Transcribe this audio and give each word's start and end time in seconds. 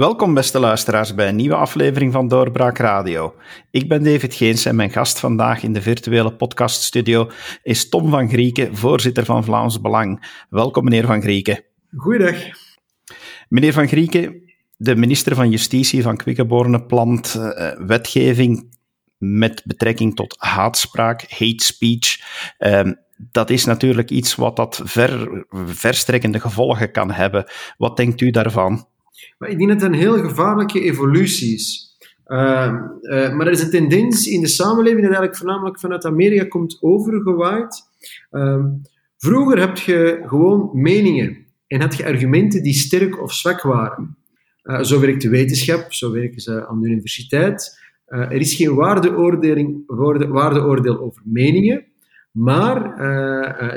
Welkom 0.00 0.34
beste 0.34 0.58
luisteraars 0.58 1.14
bij 1.14 1.28
een 1.28 1.36
nieuwe 1.36 1.54
aflevering 1.54 2.12
van 2.12 2.28
Doorbraak 2.28 2.78
Radio. 2.78 3.34
Ik 3.70 3.88
ben 3.88 4.04
David 4.04 4.34
Geens 4.34 4.64
en 4.64 4.76
mijn 4.76 4.90
gast 4.90 5.18
vandaag 5.18 5.62
in 5.62 5.72
de 5.72 5.82
virtuele 5.82 6.32
podcaststudio 6.32 7.30
is 7.62 7.88
Tom 7.88 8.10
van 8.10 8.28
Grieken, 8.28 8.76
voorzitter 8.76 9.24
van 9.24 9.44
Vlaams 9.44 9.80
Belang. 9.80 10.44
Welkom 10.50 10.84
meneer 10.84 11.06
van 11.06 11.22
Grieken. 11.22 11.64
Goeiedag. 11.96 12.36
Meneer 13.48 13.72
van 13.72 13.88
Grieken, 13.88 14.52
de 14.76 14.96
minister 14.96 15.34
van 15.34 15.50
Justitie 15.50 16.02
van 16.02 16.16
Quickenborne 16.16 16.84
plant 16.84 17.34
uh, 17.36 17.72
wetgeving 17.86 18.76
met 19.18 19.62
betrekking 19.64 20.16
tot 20.16 20.36
haatspraak, 20.38 21.24
hate 21.28 21.64
speech. 21.64 22.20
Uh, 22.58 22.92
dat 23.16 23.50
is 23.50 23.64
natuurlijk 23.64 24.10
iets 24.10 24.34
wat 24.34 24.56
dat 24.56 24.80
ver, 24.84 25.44
verstrekkende 25.50 26.40
gevolgen 26.40 26.92
kan 26.92 27.10
hebben. 27.10 27.44
Wat 27.76 27.96
denkt 27.96 28.20
u 28.20 28.30
daarvan? 28.30 28.88
Maar 29.38 29.48
ik 29.48 29.58
denk 29.58 29.70
dat 29.70 29.80
het 29.80 29.92
een 29.92 29.98
heel 29.98 30.18
gevaarlijke 30.18 30.80
evolutie 30.80 31.54
is. 31.54 31.90
Uh, 32.26 32.72
uh, 33.02 33.34
maar 33.34 33.46
er 33.46 33.52
is 33.52 33.62
een 33.62 33.70
tendens 33.70 34.26
in 34.26 34.40
de 34.40 34.48
samenleving 34.48 35.00
dat 35.00 35.10
eigenlijk 35.10 35.36
voornamelijk 35.36 35.80
vanuit 35.80 36.04
Amerika 36.04 36.44
komt 36.44 36.78
overgewaaid. 36.80 37.82
Uh, 38.30 38.64
vroeger 39.16 39.58
heb 39.60 39.76
je 39.76 40.22
gewoon 40.26 40.70
meningen 40.72 41.46
en 41.66 41.80
had 41.80 41.96
je 41.96 42.04
argumenten 42.06 42.62
die 42.62 42.72
sterk 42.72 43.22
of 43.22 43.32
zwak 43.32 43.62
waren. 43.62 44.18
Eh, 44.62 44.82
zo 44.82 45.00
werkt 45.00 45.22
de 45.22 45.28
wetenschap, 45.28 45.92
zo 45.92 46.12
werken 46.12 46.40
ze 46.40 46.66
aan 46.66 46.80
de 46.80 46.88
universiteit. 46.88 47.78
Eh, 48.04 48.20
er 48.20 48.40
is 48.40 48.54
geen 48.54 48.74
waardeoordeling, 48.74 49.82
waardeoordeel 50.28 51.00
over 51.00 51.22
meningen, 51.24 51.84
maar 52.32 52.82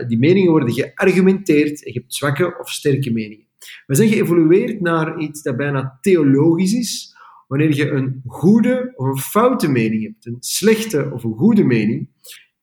die 0.08 0.18
meningen 0.18 0.52
worden 0.52 0.74
geargumenteerd 0.74 1.86
en 1.86 1.94
je 1.94 2.00
hebt 2.00 2.14
zwakke 2.16 2.60
of 2.60 2.70
sterke 2.70 3.12
meningen. 3.12 3.48
We 3.86 3.96
zijn 3.96 4.10
geëvolueerd 4.10 4.82
naar 4.82 5.20
iets 5.20 5.42
dat 5.42 5.58
bijna 5.58 5.98
theologisch 6.02 6.74
is, 6.74 7.16
wanneer 7.48 7.76
je 7.76 7.90
een 7.90 8.22
goede 8.26 8.94
of 8.96 9.08
een 9.08 9.18
foute 9.18 9.68
mening 9.68 10.04
hebt, 10.04 10.26
een 10.26 10.38
slechte 10.40 11.10
of 11.14 11.24
een 11.24 11.38
goede 11.38 11.64
mening. 11.64 12.10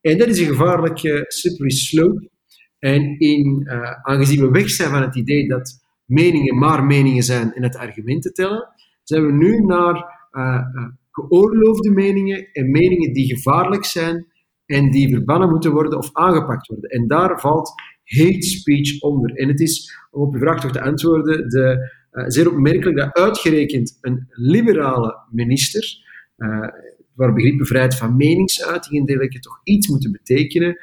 En 0.00 0.18
dat 0.18 0.28
is 0.28 0.40
een 0.40 0.46
gevaarlijke 0.46 1.24
slippery 1.28 1.70
slope. 1.70 2.28
En 2.78 3.18
in, 3.18 3.62
uh, 3.64 3.90
aangezien 4.02 4.40
we 4.40 4.50
weg 4.50 4.70
zijn 4.70 4.90
van 4.90 5.02
het 5.02 5.16
idee 5.16 5.48
dat 5.48 5.80
meningen 6.04 6.58
maar 6.58 6.84
meningen 6.84 7.22
zijn 7.22 7.52
en 7.52 7.62
het 7.62 7.76
argumenten 7.76 8.32
tellen, 8.32 8.68
zijn 9.02 9.26
we 9.26 9.32
nu 9.32 9.60
naar 9.60 10.28
uh, 10.32 10.62
geoorloofde 11.10 11.90
meningen 11.90 12.48
en 12.52 12.70
meningen 12.70 13.12
die 13.12 13.34
gevaarlijk 13.34 13.84
zijn 13.84 14.26
en 14.66 14.90
die 14.90 15.08
verbannen 15.08 15.48
moeten 15.48 15.72
worden 15.72 15.98
of 15.98 16.10
aangepakt 16.12 16.66
worden. 16.66 16.90
En 16.90 17.06
daar 17.06 17.40
valt 17.40 17.72
hate 18.10 18.42
speech 18.42 19.00
onder. 19.00 19.34
En 19.34 19.48
het 19.48 19.60
is, 19.60 19.96
om 20.10 20.22
op 20.22 20.34
uw 20.34 20.40
vraag 20.40 20.60
toch 20.60 20.72
te 20.72 20.80
antwoorden, 20.80 21.48
de, 21.48 21.90
uh, 22.12 22.24
zeer 22.26 22.50
opmerkelijk 22.50 22.96
dat 22.96 23.12
uitgerekend 23.12 23.98
een 24.00 24.26
liberale 24.28 25.16
minister, 25.30 25.84
uh, 26.36 26.68
waar 27.14 27.32
begrippen 27.32 27.66
vrijheid 27.66 27.96
van 27.96 28.16
meningsuiting 28.16 28.98
en 28.98 29.06
dergelijke 29.06 29.38
toch 29.38 29.60
iets 29.64 29.88
moeten 29.88 30.12
betekenen, 30.12 30.76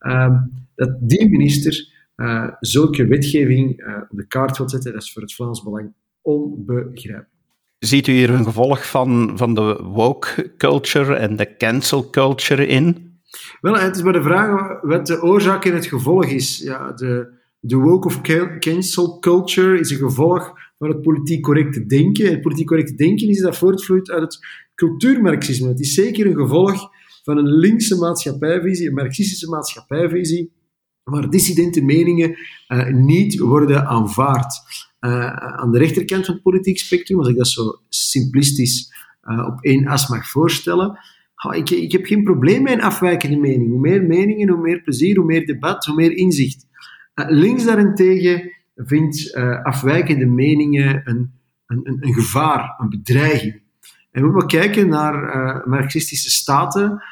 uh, 0.00 0.42
dat 0.74 0.96
die 1.00 1.28
minister 1.28 1.88
uh, 2.16 2.48
zulke 2.60 3.06
wetgeving 3.06 3.70
op 4.10 4.16
de 4.16 4.26
kaart 4.26 4.58
wil 4.58 4.68
zetten. 4.68 4.92
Dat 4.92 5.02
is 5.02 5.12
voor 5.12 5.22
het 5.22 5.34
Vlaams 5.34 5.62
Belang 5.62 5.92
onbegrijpelijk. 6.22 7.28
Ziet 7.78 8.06
u 8.06 8.12
hier 8.12 8.30
een 8.30 8.44
gevolg 8.44 8.86
van, 8.90 9.32
van 9.38 9.54
de 9.54 9.82
woke 9.82 10.52
culture 10.56 11.14
en 11.14 11.36
de 11.36 11.56
cancel 11.56 12.10
culture 12.10 12.66
in? 12.66 13.09
Wel, 13.60 13.78
het 13.78 13.96
is 13.96 14.02
maar 14.02 14.12
de 14.12 14.22
vraag 14.22 14.80
wat 14.82 15.06
de 15.06 15.22
oorzaak 15.22 15.64
en 15.64 15.74
het 15.74 15.86
gevolg 15.86 16.24
is. 16.24 16.58
Ja, 16.58 16.92
de, 16.92 17.32
de 17.60 17.76
woke 17.76 18.06
of 18.06 18.20
cancel 18.58 19.18
culture 19.18 19.78
is 19.78 19.90
een 19.90 19.96
gevolg 19.96 20.52
van 20.78 20.88
het 20.88 21.02
politiek 21.02 21.42
correcte 21.42 21.86
denken. 21.86 22.30
Het 22.30 22.40
politiek 22.40 22.66
correcte 22.66 22.94
denken 22.94 23.28
is 23.28 23.40
dat 23.40 23.56
voortvloeit 23.56 24.10
uit 24.10 24.22
het 24.22 24.38
cultuurmarxisme. 24.74 25.68
Het 25.68 25.80
is 25.80 25.94
zeker 25.94 26.26
een 26.26 26.36
gevolg 26.36 26.90
van 27.22 27.36
een 27.36 27.52
linkse 27.52 27.96
maatschappijvisie, 27.96 28.88
een 28.88 28.94
marxistische 28.94 29.48
maatschappijvisie, 29.48 30.52
waar 31.04 31.30
dissidente 31.30 31.82
meningen 31.82 32.36
uh, 32.68 32.86
niet 32.86 33.38
worden 33.38 33.86
aanvaard. 33.86 34.54
Uh, 35.00 35.26
aan 35.36 35.72
de 35.72 35.78
rechterkant 35.78 36.24
van 36.24 36.34
het 36.34 36.42
politiek 36.42 36.78
spectrum, 36.78 37.18
als 37.18 37.28
ik 37.28 37.36
dat 37.36 37.48
zo 37.48 37.80
simplistisch 37.88 38.92
uh, 39.22 39.46
op 39.46 39.64
één 39.64 39.86
as 39.86 40.08
mag 40.08 40.28
voorstellen, 40.28 40.98
ik, 41.48 41.70
ik 41.70 41.92
heb 41.92 42.04
geen 42.04 42.22
probleem 42.22 42.62
met 42.62 42.72
een 42.72 42.82
afwijkende 42.82 43.36
mening. 43.36 43.70
Hoe 43.70 43.80
meer 43.80 44.02
meningen, 44.02 44.48
hoe 44.48 44.60
meer 44.60 44.82
plezier, 44.82 45.16
hoe 45.16 45.26
meer 45.26 45.46
debat, 45.46 45.84
hoe 45.84 45.94
meer 45.94 46.16
inzicht. 46.16 46.66
Uh, 47.14 47.26
links 47.28 47.64
daarentegen 47.64 48.52
vindt 48.76 49.36
uh, 49.36 49.64
afwijkende 49.64 50.26
meningen 50.26 51.02
een, 51.04 51.32
een, 51.66 51.98
een, 52.00 52.14
gevaar, 52.14 52.74
een 52.78 52.88
bedreiging. 52.88 53.62
En 54.10 54.22
we 54.22 54.30
moeten 54.30 54.48
kijken 54.48 54.88
naar 54.88 55.14
uh, 55.14 55.66
marxistische 55.66 56.30
staten. 56.30 57.02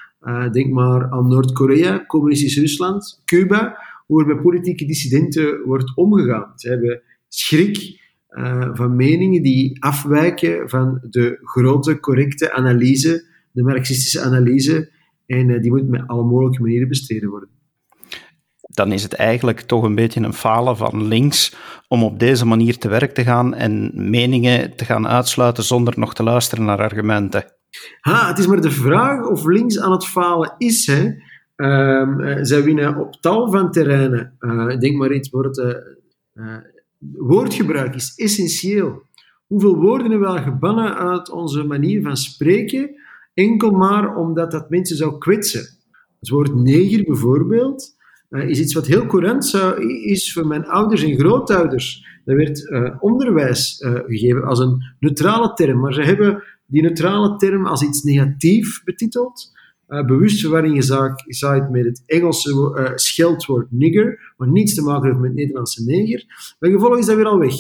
denk 0.53 0.73
maar 0.73 1.11
aan 1.11 1.29
Noord-Korea, 1.29 2.07
communistisch 2.07 2.59
Rusland, 2.59 3.23
Cuba, 3.25 3.79
hoe 4.07 4.21
er 4.21 4.27
met 4.27 4.43
politieke 4.43 4.87
dissidenten 4.87 5.63
wordt 5.65 5.97
omgegaan. 5.97 6.53
Ze 6.55 6.69
hebben 6.69 7.03
schrik 7.29 8.07
van 8.73 8.97
meningen 8.97 9.43
die 9.43 9.83
afwijken 9.83 10.69
van 10.69 10.99
de 11.11 11.39
grote, 11.43 12.01
correcte 12.01 12.53
analyse 12.53 13.28
de 13.59 13.65
marxistische 13.65 14.21
analyse. 14.21 14.91
En 15.27 15.49
uh, 15.49 15.61
die 15.61 15.71
moet 15.71 15.89
met 15.89 16.07
alle 16.07 16.25
mogelijke 16.25 16.63
manieren 16.63 16.89
bestreden 16.89 17.29
worden. 17.29 17.49
Dan 18.61 18.93
is 18.93 19.03
het 19.03 19.15
eigenlijk 19.15 19.61
toch 19.61 19.83
een 19.83 19.95
beetje 19.95 20.21
een 20.21 20.33
falen 20.33 20.77
van 20.77 21.07
links 21.07 21.57
om 21.89 22.03
op 22.03 22.19
deze 22.19 22.47
manier 22.47 22.79
te 22.79 22.89
werk 22.89 23.15
te 23.15 23.23
gaan 23.23 23.55
en 23.55 23.93
meningen 24.11 24.77
te 24.77 24.85
gaan 24.85 25.09
uitsluiten 25.09 25.65
zonder 25.65 25.95
nog 25.99 26.15
te 26.15 26.23
luisteren 26.23 26.65
naar 26.65 26.79
argumenten. 26.79 27.45
Ha, 28.01 28.29
het 28.29 28.39
is 28.39 28.47
maar 28.47 28.61
de 28.61 28.71
vraag 28.71 29.27
of 29.27 29.45
links 29.45 29.81
aan 29.81 29.93
het 29.93 30.07
falen 30.07 30.55
is. 30.59 30.87
Hè. 30.87 31.13
Uh, 31.57 32.39
zij 32.43 32.63
winnen 32.63 32.97
op 32.97 33.15
tal 33.21 33.51
van 33.51 33.71
terreinen. 33.71 34.37
Uh, 34.41 34.79
denk 34.79 34.97
maar 34.97 35.13
iets, 35.13 35.31
wordt, 35.31 35.59
uh, 35.59 36.57
woordgebruik 36.99 37.95
is 37.95 38.13
essentieel. 38.17 39.07
Hoeveel 39.47 39.77
woorden 39.77 40.11
hebben 40.11 40.29
we 40.29 40.39
al 40.39 40.43
gebannen 40.43 40.97
uit 40.97 41.31
onze 41.31 41.65
manier 41.65 42.03
van 42.03 42.17
spreken, 42.17 42.98
enkel 43.39 43.71
maar 43.71 44.17
omdat 44.17 44.51
dat 44.51 44.71
mensen 44.71 44.97
zou 44.97 45.19
kwetsen. 45.19 45.61
Het 46.21 46.29
woord 46.29 46.55
neger 46.55 47.05
bijvoorbeeld 47.05 47.97
uh, 48.31 48.49
is 48.49 48.61
iets 48.61 48.75
wat 48.75 48.87
heel 48.87 49.07
courant 49.07 49.55
is 50.05 50.33
voor 50.33 50.47
mijn 50.47 50.67
ouders 50.67 51.03
en 51.03 51.19
grootouders. 51.19 52.07
Dat 52.25 52.37
werd 52.37 52.61
uh, 52.61 52.95
onderwijs 53.01 53.81
uh, 53.81 53.93
gegeven 53.93 54.45
als 54.45 54.59
een 54.59 54.83
neutrale 55.01 55.53
term, 55.53 55.81
maar 55.81 55.93
ze 55.93 56.03
hebben 56.03 56.43
die 56.67 56.83
neutrale 56.83 57.37
term 57.37 57.67
als 57.67 57.83
iets 57.83 58.03
negatief 58.03 58.85
betiteld. 58.85 59.53
Bewust 59.89 60.41
verwarring 60.41 60.85
gezaaid 61.25 61.71
met 61.71 61.85
het 61.85 62.03
Engelse 62.07 62.93
scheldwoord 62.95 63.67
nigger, 63.71 64.35
wat 64.37 64.49
niets 64.49 64.75
te 64.75 64.83
maken 64.83 65.07
heeft 65.07 65.19
met 65.19 65.29
het 65.29 65.39
Nederlandse 65.39 65.85
neger. 65.85 66.25
Bij 66.59 66.71
gevolg 66.71 66.99
is 66.99 67.07
dat 67.07 67.17
weer 67.17 67.27
al 67.27 67.39
weg. 67.39 67.55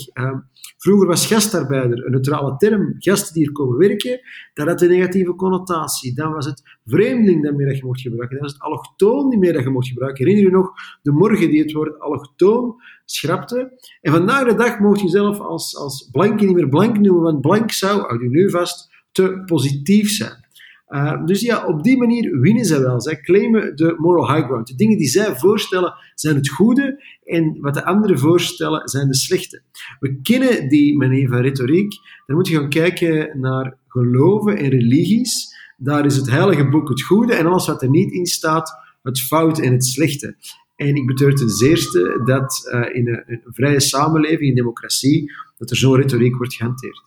Vroeger 0.78 1.06
was 1.06 1.27
gastarbeider 1.27 2.05
een 2.05 2.11
neutrale 2.11 2.56
term, 2.56 2.94
gasten 2.99 3.34
die 3.34 3.43
hier 3.43 3.53
komen 3.53 3.78
werken, 3.78 4.21
dat 4.55 4.66
had 4.66 4.83
een 4.83 4.89
negatieve 4.89 5.34
connotatie. 5.34 6.15
Dan 6.15 6.33
was 6.33 6.47
het 6.47 6.62
vreemdeling 6.84 7.44
dat 7.44 7.55
meer 7.55 7.66
dat 7.66 7.77
je 7.77 7.84
mocht 7.84 8.00
gebruiken. 8.00 8.37
Dan 8.37 8.45
was 8.45 8.53
het 8.53 8.62
allochtoon 8.62 9.31
die 9.31 9.39
meer 9.39 9.53
dat 9.53 9.62
je 9.62 9.71
mocht 9.71 9.89
gebruiken. 9.89 10.27
Herinner 10.27 10.50
je 10.50 10.56
nog 10.56 10.72
de 11.03 11.12
morgen 11.12 11.50
die 11.50 11.62
het 11.62 11.72
woord 11.72 12.00
allochtoon 12.00 12.75
schrapte? 13.05 13.72
En 14.00 14.12
vandaag 14.12 14.49
de 14.49 14.55
dag 14.55 14.78
mocht 14.78 15.00
je 15.00 15.09
zelf 15.09 15.41
als, 15.41 15.77
als 15.77 16.09
blanke 16.12 16.45
niet 16.45 16.55
meer 16.55 16.69
blank 16.69 16.99
noemen, 16.99 17.22
want 17.22 17.41
blank 17.41 17.71
zou, 17.71 18.01
houd 18.01 18.21
je 18.21 18.28
nu 18.28 18.51
vast, 18.51 18.89
te 19.13 19.42
positief 19.47 20.10
zijn. 20.10 20.47
Uh, 20.88 21.24
dus 21.24 21.40
ja, 21.40 21.66
op 21.66 21.82
die 21.82 21.96
manier 21.96 22.40
winnen 22.40 22.64
zij 22.64 22.80
wel. 22.80 23.00
Zij 23.00 23.20
claimen 23.20 23.76
de 23.76 23.94
moral 23.98 24.34
high 24.34 24.46
ground. 24.46 24.66
De 24.66 24.74
dingen 24.74 24.98
die 24.98 25.08
zij 25.08 25.36
voorstellen 25.36 25.94
zijn 26.14 26.36
het 26.36 26.48
goede 26.48 27.04
en 27.24 27.60
wat 27.60 27.74
de 27.74 27.84
anderen 27.84 28.18
voorstellen 28.18 28.88
zijn 28.88 29.08
de 29.08 29.16
slechte. 29.16 29.62
We 30.00 30.20
kennen 30.20 30.68
die 30.68 30.96
manier 30.96 31.28
van 31.28 31.40
retoriek. 31.40 31.94
Dan 32.26 32.36
moet 32.36 32.48
je 32.48 32.54
gaan 32.54 32.68
kijken 32.68 33.40
naar 33.40 33.76
geloven 33.88 34.56
en 34.56 34.68
religies. 34.68 35.56
Daar 35.76 36.04
is 36.04 36.16
het 36.16 36.30
heilige 36.30 36.68
boek 36.68 36.88
het 36.88 37.02
goede 37.02 37.34
en 37.34 37.46
alles 37.46 37.66
wat 37.66 37.82
er 37.82 37.90
niet 37.90 38.12
in 38.12 38.26
staat, 38.26 38.72
het 39.02 39.20
fout 39.20 39.58
en 39.58 39.72
het 39.72 39.84
slechte. 39.84 40.36
En 40.76 40.94
ik 40.94 41.06
betreur 41.06 41.34
ten 41.34 41.48
zeerste 41.48 42.20
dat 42.24 42.70
uh, 42.72 42.96
in 42.96 43.08
een, 43.08 43.22
een 43.26 43.42
vrije 43.44 43.80
samenleving, 43.80 44.48
in 44.48 44.54
democratie, 44.54 45.32
dat 45.56 45.70
er 45.70 45.76
zo'n 45.76 45.96
retoriek 45.96 46.36
wordt 46.36 46.54
gehanteerd. 46.54 47.02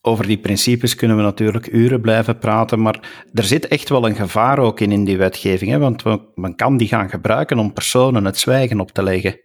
Over 0.00 0.26
die 0.26 0.38
principes 0.38 0.94
kunnen 0.94 1.16
we 1.16 1.22
natuurlijk 1.22 1.72
uren 1.72 2.00
blijven 2.00 2.38
praten, 2.38 2.80
maar 2.80 3.26
er 3.32 3.44
zit 3.44 3.68
echt 3.68 3.88
wel 3.88 4.06
een 4.06 4.14
gevaar 4.14 4.58
ook 4.58 4.80
in 4.80 4.92
in 4.92 5.04
die 5.04 5.16
wetgeving, 5.16 5.70
hè? 5.70 5.78
want 5.78 6.04
men 6.34 6.54
kan 6.56 6.76
die 6.76 6.88
gaan 6.88 7.10
gebruiken 7.10 7.58
om 7.58 7.72
personen 7.72 8.24
het 8.24 8.38
zwijgen 8.38 8.80
op 8.80 8.90
te 8.90 9.02
leggen. 9.02 9.40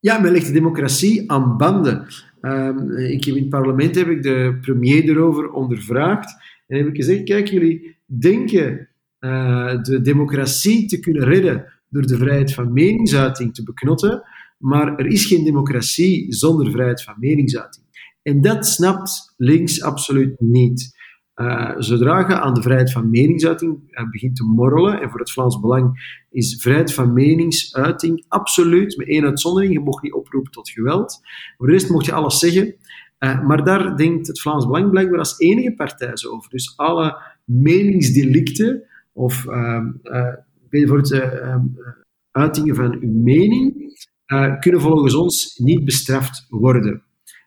Ja, 0.00 0.18
men 0.18 0.32
legt 0.32 0.46
de 0.46 0.52
democratie 0.52 1.30
aan 1.30 1.56
banden. 1.56 2.06
Um, 2.40 2.98
ik 2.98 3.24
heb 3.24 3.34
in 3.34 3.40
het 3.40 3.50
parlement 3.50 3.94
heb 3.94 4.08
ik 4.08 4.22
de 4.22 4.58
premier 4.60 5.08
erover 5.08 5.50
ondervraagd 5.50 6.34
en 6.66 6.76
heb 6.76 6.86
ik 6.86 6.96
gezegd, 6.96 7.22
kijk, 7.22 7.48
jullie 7.48 7.96
denken 8.06 8.88
uh, 9.20 9.82
de 9.82 10.00
democratie 10.00 10.86
te 10.86 11.00
kunnen 11.00 11.24
redden 11.24 11.72
door 11.88 12.06
de 12.06 12.16
vrijheid 12.16 12.54
van 12.54 12.72
meningsuiting 12.72 13.54
te 13.54 13.62
beknotten, 13.62 14.22
maar 14.58 14.96
er 14.96 15.06
is 15.06 15.24
geen 15.24 15.44
democratie 15.44 16.32
zonder 16.32 16.70
vrijheid 16.70 17.02
van 17.02 17.14
meningsuiting. 17.18 17.85
En 18.26 18.40
dat 18.40 18.66
snapt 18.66 19.34
links 19.36 19.82
absoluut 19.82 20.40
niet. 20.40 20.94
Uh, 21.34 21.74
zodra 21.78 22.18
je 22.18 22.40
aan 22.40 22.54
de 22.54 22.62
vrijheid 22.62 22.92
van 22.92 23.10
meningsuiting 23.10 23.78
uh, 23.90 24.10
begint 24.10 24.36
te 24.36 24.44
morrelen, 24.44 25.00
en 25.00 25.10
voor 25.10 25.20
het 25.20 25.30
Vlaams 25.30 25.60
Belang 25.60 26.20
is 26.30 26.60
vrijheid 26.60 26.94
van 26.94 27.12
meningsuiting 27.12 28.24
absoluut, 28.28 28.96
met 28.96 29.08
één 29.08 29.24
uitzondering, 29.24 29.72
je 29.72 29.80
mocht 29.80 30.02
niet 30.02 30.12
oproepen 30.12 30.52
tot 30.52 30.70
geweld. 30.70 31.20
Voor 31.56 31.66
de 31.66 31.72
rest 31.72 31.90
mocht 31.90 32.06
je 32.06 32.12
alles 32.12 32.38
zeggen, 32.38 32.74
uh, 33.18 33.46
maar 33.46 33.64
daar 33.64 33.96
denkt 33.96 34.26
het 34.26 34.40
Vlaams 34.40 34.66
Belang 34.66 34.90
blijkbaar 34.90 35.18
als 35.18 35.38
enige 35.38 35.74
partij 35.74 36.16
zo 36.16 36.30
over. 36.30 36.50
Dus 36.50 36.76
alle 36.76 37.22
meningsdelicten 37.44 38.82
of 39.12 39.44
bijvoorbeeld 40.70 41.12
ehm, 41.12 41.64
uitingen 42.30 42.74
van 42.74 42.98
uw 43.00 43.22
mening 43.22 43.74
kunnen 44.60 44.80
volgens 44.80 45.14
ons 45.14 45.58
niet 45.58 45.84
bestraft 45.84 46.46
worden. 46.48 47.05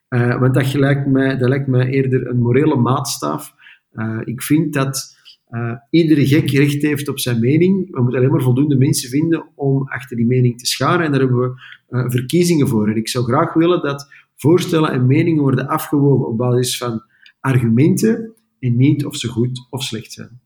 Want 0.10 0.54
dat 0.54 0.74
lijkt, 0.74 1.08
mij, 1.08 1.38
dat 1.38 1.50
lijkt 1.50 1.68
mij 1.68 1.88
eerder 1.88 2.28
een 2.28 2.42
morele 2.42 2.76
maatstaf 2.76 3.54
uh, 3.94 4.20
ik 4.24 4.42
vind 4.42 4.74
dat 4.74 5.18
uh, 5.50 5.74
iedere 5.90 6.28
gek 6.28 6.50
recht 6.50 6.82
heeft 6.82 7.08
op 7.08 7.20
zijn 7.20 7.40
mening. 7.40 7.92
We 7.92 8.02
moeten 8.02 8.20
alleen 8.20 8.32
maar 8.32 8.42
voldoende 8.42 8.78
mensen 8.78 9.10
vinden 9.10 9.48
om 9.56 9.88
achter 9.88 10.18
die 10.18 10.26
mening 10.26 10.60
te 10.60 10.66
scharen. 10.66 11.06
En 11.06 11.12
daar 11.12 11.20
hebben 11.22 11.40
we 11.40 12.10
verkiezingen 12.10 12.68
voor. 12.68 12.90
En 12.90 12.96
ik 12.96 13.10
zou 13.10 13.26
graag 13.26 13.54
willen 13.54 13.82
dat 13.82 14.14
voorstellen 14.36 14.92
en 14.92 15.08
meningen 15.08 15.42
worden 15.42 15.68
afgewogen 15.68 16.28
op 16.28 16.38
basis 16.38 16.78
van 16.78 17.04
argumenten 17.40 18.34
en 18.60 18.78
niet 18.78 19.06
of 19.06 19.16
ze 19.16 19.28
goed 19.28 19.68
of 19.70 19.84
slecht 19.84 20.12
zijn. 20.12 20.40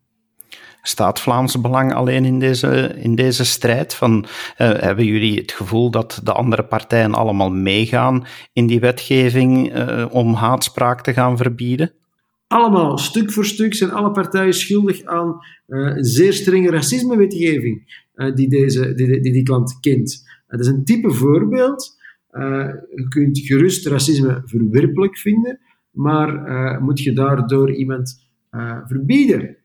Staat 0.86 1.22
Vlaams 1.22 1.62
Belang 1.62 1.94
alleen 1.94 2.26
in 2.26 2.40
deze, 2.40 2.96
in 2.96 3.16
deze 3.16 3.46
strijd? 3.46 3.94
Van, 3.94 4.18
uh, 4.24 4.28
hebben 4.58 5.06
jullie 5.06 5.40
het 5.40 5.52
gevoel 5.52 5.92
dat 5.92 6.22
de 6.24 6.34
andere 6.34 6.64
partijen 6.64 7.14
allemaal 7.14 7.52
meegaan 7.52 8.26
in 8.54 8.68
die 8.68 8.80
wetgeving 8.80 9.76
uh, 9.76 10.06
om 10.10 10.34
haatspraak 10.34 11.02
te 11.02 11.14
gaan 11.14 11.38
verbieden? 11.38 11.92
allemaal, 12.48 12.98
stuk 12.98 13.32
voor 13.32 13.46
stuk, 13.46 13.74
zijn 13.74 13.92
alle 13.92 14.12
partijen 14.12 14.54
schuldig 14.54 15.04
aan 15.04 15.40
een 15.68 16.04
zeer 16.04 16.34
strenge 16.34 16.70
racismewetgeving 16.70 18.04
die, 18.36 18.50
deze, 18.50 18.94
die, 18.94 19.22
die, 19.22 19.34
die 19.34 19.44
klant 19.44 19.80
kent. 19.80 20.24
dat 20.48 20.60
is 20.60 20.68
een 20.68 20.86
type 20.86 21.12
voorbeeld. 21.12 21.98
Je 22.96 23.06
kunt 23.10 23.40
gerust 23.40 23.86
racisme 23.86 24.42
verwerpelijk 24.46 25.18
vinden, 25.18 25.60
maar 25.92 26.82
moet 26.82 27.00
je 27.00 27.14
daardoor 27.14 27.72
iemand 27.74 28.28
verbieden? 28.86 29.58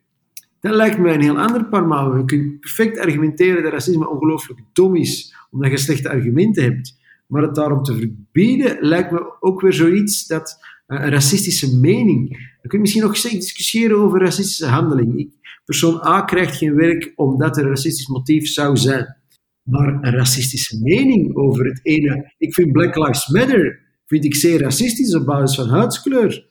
Dat 0.60 0.74
lijkt 0.74 0.98
mij 0.98 1.14
een 1.14 1.20
heel 1.20 1.38
ander 1.38 1.64
parmaal. 1.64 2.16
Je 2.16 2.24
kunt 2.24 2.60
perfect 2.60 2.98
argumenteren 2.98 3.62
dat 3.62 3.72
racisme 3.72 4.08
ongelooflijk 4.08 4.60
dom 4.72 4.96
is, 4.96 5.34
omdat 5.50 5.70
je 5.70 5.76
slechte 5.76 6.08
argumenten 6.08 6.62
hebt. 6.62 6.96
Maar 7.26 7.42
het 7.42 7.54
daarom 7.54 7.82
te 7.82 7.96
verbieden 7.96 8.76
lijkt 8.80 9.10
me 9.10 9.40
ook 9.40 9.60
weer 9.60 9.72
zoiets 9.72 10.26
dat 10.26 10.58
een 10.86 11.10
racistische 11.10 11.76
mening. 11.76 12.46
Je 12.62 12.78
misschien 12.78 13.02
nog 13.02 13.20
discussiëren 13.20 13.98
over 13.98 14.20
racistische 14.20 14.66
handeling. 14.66 15.36
Persoon 15.64 16.06
A 16.06 16.22
krijgt 16.22 16.56
geen 16.56 16.74
werk 16.74 17.12
omdat 17.16 17.56
er 17.56 17.62
een 17.62 17.68
racistisch 17.68 18.08
motief 18.08 18.46
zou 18.46 18.76
zijn. 18.76 19.16
Maar 19.62 19.88
een 19.88 20.12
racistische 20.12 20.78
mening 20.82 21.36
over 21.36 21.64
het 21.64 21.80
ene... 21.82 22.32
Ik 22.38 22.54
vind 22.54 22.72
Black 22.72 22.96
Lives 22.96 23.28
Matter 23.28 23.80
vind 24.06 24.24
ik 24.24 24.34
zeer 24.34 24.60
racistisch 24.60 25.14
op 25.14 25.26
basis 25.26 25.56
van 25.56 25.68
huidskleur. 25.68 26.46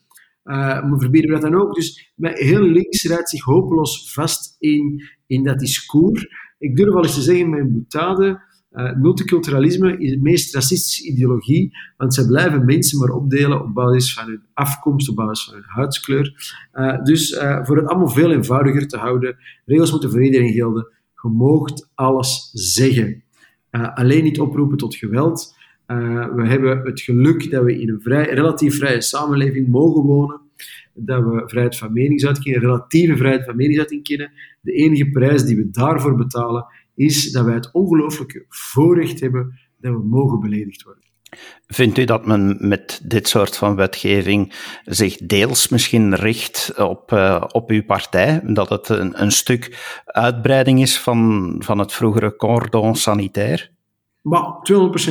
Uh, 0.47 0.53
maar 0.55 0.99
verbieden 0.99 1.29
we 1.29 1.39
dat 1.39 1.51
dan 1.51 1.61
ook? 1.61 1.75
Dus 1.75 2.13
heel 2.17 2.61
links 2.61 3.03
rijdt 3.03 3.29
zich 3.29 3.43
hopeloos 3.43 4.13
vast 4.13 4.55
in, 4.59 5.03
in 5.25 5.43
dat 5.43 5.59
discours. 5.59 6.27
Ik 6.57 6.75
durf 6.75 6.93
wel 6.93 7.03
eens 7.03 7.13
te 7.13 7.21
zeggen, 7.21 7.49
mijn 7.49 7.71
boetade 7.71 8.41
uh, 8.71 8.95
multiculturalisme 8.95 9.97
is 9.97 10.11
de 10.11 10.21
meest 10.21 10.53
racistische 10.53 11.07
ideologie, 11.07 11.77
want 11.97 12.13
ze 12.13 12.27
blijven 12.27 12.65
mensen 12.65 12.99
maar 12.99 13.09
opdelen 13.09 13.61
op 13.61 13.73
basis 13.73 14.13
van 14.13 14.27
hun 14.27 14.43
afkomst, 14.53 15.09
op 15.09 15.15
basis 15.15 15.45
van 15.45 15.53
hun 15.53 15.63
huidskleur. 15.67 16.55
Uh, 16.73 17.03
dus 17.03 17.37
voor 17.63 17.77
het 17.77 17.87
allemaal 17.87 18.09
veel 18.09 18.31
eenvoudiger 18.31 18.87
te 18.87 18.97
houden, 18.97 19.37
regels 19.65 19.91
moeten 19.91 20.09
voor 20.09 20.23
iedereen 20.23 20.53
gelden. 20.53 20.91
Je 21.21 21.29
moogt 21.29 21.91
alles 21.95 22.49
zeggen. 22.53 23.23
alleen 23.71 24.23
niet 24.23 24.39
oproepen 24.39 24.77
tot 24.77 24.95
geweld. 24.95 25.55
We 26.35 26.43
hebben 26.45 26.81
het 26.83 27.01
geluk 27.01 27.51
dat 27.51 27.63
we 27.63 27.79
in 27.79 27.89
een 27.89 28.01
vrij, 28.01 28.33
relatief 28.33 28.77
vrije 28.77 29.01
samenleving 29.01 29.67
mogen 29.67 30.03
wonen 30.03 30.41
dat 30.93 31.23
we 31.23 31.43
vrijheid 31.45 31.77
van 31.77 31.93
meningsuiting, 31.93 32.59
relatieve 32.59 33.17
vrijheid 33.17 33.45
van 33.45 33.55
meningsuiting 33.55 34.03
kennen. 34.03 34.31
De 34.61 34.71
enige 34.71 35.09
prijs 35.09 35.43
die 35.43 35.55
we 35.55 35.69
daarvoor 35.69 36.15
betalen 36.15 36.65
is 36.95 37.31
dat 37.31 37.45
wij 37.45 37.53
het 37.53 37.71
ongelooflijke 37.71 38.45
voorrecht 38.49 39.19
hebben 39.19 39.59
dat 39.79 39.93
we 39.93 40.03
mogen 40.03 40.39
beledigd 40.39 40.83
worden. 40.83 41.05
Vindt 41.67 41.97
u 41.97 42.05
dat 42.05 42.25
men 42.25 42.57
met 42.59 43.01
dit 43.03 43.27
soort 43.27 43.57
van 43.57 43.75
wetgeving 43.75 44.53
zich 44.85 45.17
deels 45.17 45.69
misschien 45.69 46.15
richt 46.15 46.73
op, 46.77 47.11
uh, 47.11 47.43
op 47.51 47.69
uw 47.69 47.83
partij? 47.83 48.41
Dat 48.43 48.69
het 48.69 48.89
een, 48.89 49.21
een 49.21 49.31
stuk 49.31 49.77
uitbreiding 50.05 50.81
is 50.81 50.99
van, 50.99 51.55
van 51.59 51.79
het 51.79 51.93
vroegere 51.93 52.35
cordon 52.35 52.95
sanitair? 52.95 53.71
Maar 54.27 54.53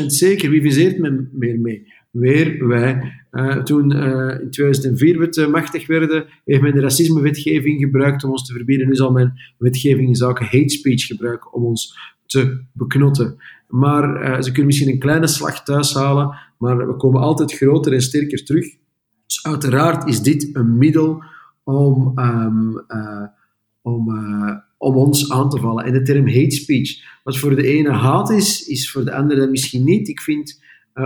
200% 0.02 0.06
zeker. 0.06 0.50
Wie 0.50 0.62
viseert 0.62 0.98
men 0.98 1.28
meer 1.32 1.60
mee? 1.60 1.92
Weer 2.10 2.68
wij. 2.68 3.12
Uh, 3.32 3.62
toen 3.62 3.92
uh, 3.92 4.40
in 4.40 4.50
2004 4.50 5.18
we 5.18 5.28
te 5.28 5.46
machtig 5.46 5.86
werden, 5.86 6.26
heeft 6.44 6.60
men 6.62 6.74
de 6.74 6.80
racismewetgeving 6.80 7.80
gebruikt 7.80 8.24
om 8.24 8.30
ons 8.30 8.46
te 8.46 8.52
verbieden. 8.52 8.88
Nu 8.88 8.94
zal 8.94 9.12
men 9.12 9.40
wetgeving 9.58 10.08
in 10.08 10.14
zaken 10.14 10.44
hate 10.44 10.68
speech 10.68 11.06
gebruiken 11.06 11.52
om 11.52 11.64
ons 11.64 11.98
te 12.26 12.60
beknotten. 12.72 13.36
Maar 13.68 14.22
uh, 14.22 14.40
ze 14.40 14.46
kunnen 14.46 14.66
misschien 14.66 14.88
een 14.88 14.98
kleine 14.98 15.26
slag 15.26 15.64
thuis 15.64 15.94
halen, 15.94 16.38
maar 16.58 16.86
we 16.86 16.96
komen 16.96 17.20
altijd 17.20 17.52
groter 17.52 17.92
en 17.92 18.02
sterker 18.02 18.44
terug. 18.44 18.66
Dus 19.26 19.44
uiteraard 19.44 20.08
is 20.08 20.22
dit 20.22 20.48
een 20.52 20.78
middel 20.78 21.22
om, 21.64 22.18
um, 22.18 22.84
om, 23.82 24.08
om 24.78 24.96
ons 24.96 25.30
aan 25.30 25.50
te 25.50 25.60
vallen. 25.60 25.84
En 25.84 25.92
de 25.92 26.02
term 26.02 26.26
hate 26.26 26.50
speech, 26.50 27.15
wat 27.26 27.38
voor 27.38 27.56
de 27.56 27.67
ene 27.67 27.90
haat 27.90 28.31
is, 28.31 28.67
is 28.67 28.90
voor 28.90 29.05
de 29.05 29.12
andere 29.12 29.46
misschien 29.46 29.84
niet. 29.84 30.08
Ik 30.08 30.20
vind 30.20 30.62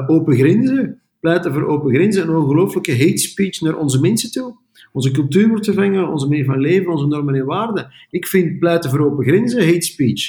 open 0.07 0.37
grenzen 0.37 1.01
pleiten 1.21 1.53
voor 1.53 1.67
open 1.67 1.95
grenzen 1.95 2.23
en 2.23 2.31
ongelooflijke 2.31 2.93
hate 2.93 3.19
speech 3.19 3.61
naar 3.61 3.77
onze 3.77 4.01
mensen 4.01 4.31
toe. 4.31 4.57
Onze 4.93 5.11
cultuur 5.11 5.49
wordt 5.49 5.65
vervangen, 5.65 6.09
onze 6.09 6.29
manier 6.29 6.45
van 6.45 6.61
leven, 6.61 6.93
onze 6.93 7.07
normen 7.07 7.35
en 7.35 7.45
waarden. 7.45 7.93
Ik 8.11 8.27
vind 8.27 8.59
pleiten 8.59 8.91
voor 8.91 9.01
open 9.01 9.25
grenzen 9.25 9.65
hate 9.65 9.81
speech. 9.81 10.23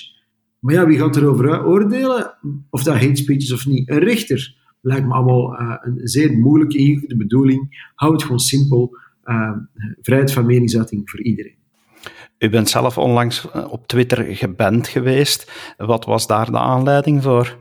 Maar 0.59 0.73
ja, 0.73 0.87
wie 0.87 0.97
gaat 0.97 1.15
erover 1.15 1.65
oordelen 1.65 2.37
of 2.69 2.83
dat 2.83 2.93
hate 2.93 3.15
speech 3.15 3.37
is 3.41 3.51
of 3.51 3.65
niet? 3.65 3.89
Een 3.89 3.99
rechter. 3.99 4.55
Lijkt 4.81 5.07
me 5.07 5.13
allemaal 5.13 5.61
uh, 5.61 5.75
een 5.81 5.99
zeer 6.03 6.37
moeilijke, 6.37 6.77
ingewikkelde 6.77 7.17
bedoeling. 7.17 7.91
Houd 7.95 8.13
het 8.13 8.23
gewoon 8.23 8.39
simpel. 8.39 8.97
Vrijheid 10.01 10.31
van 10.31 10.45
meningsuiting 10.45 11.09
voor 11.09 11.21
iedereen. 11.21 11.60
U 12.41 12.49
bent 12.49 12.69
zelf 12.69 12.97
onlangs 12.97 13.51
eh, 13.51 13.71
op 13.71 13.87
Twitter 13.87 14.35
geband 14.35 14.87
geweest. 14.87 15.51
Wat 15.77 16.05
was 16.05 16.27
daar 16.27 16.51
de 16.51 16.57
aanleiding 16.57 17.23
voor? 17.23 17.57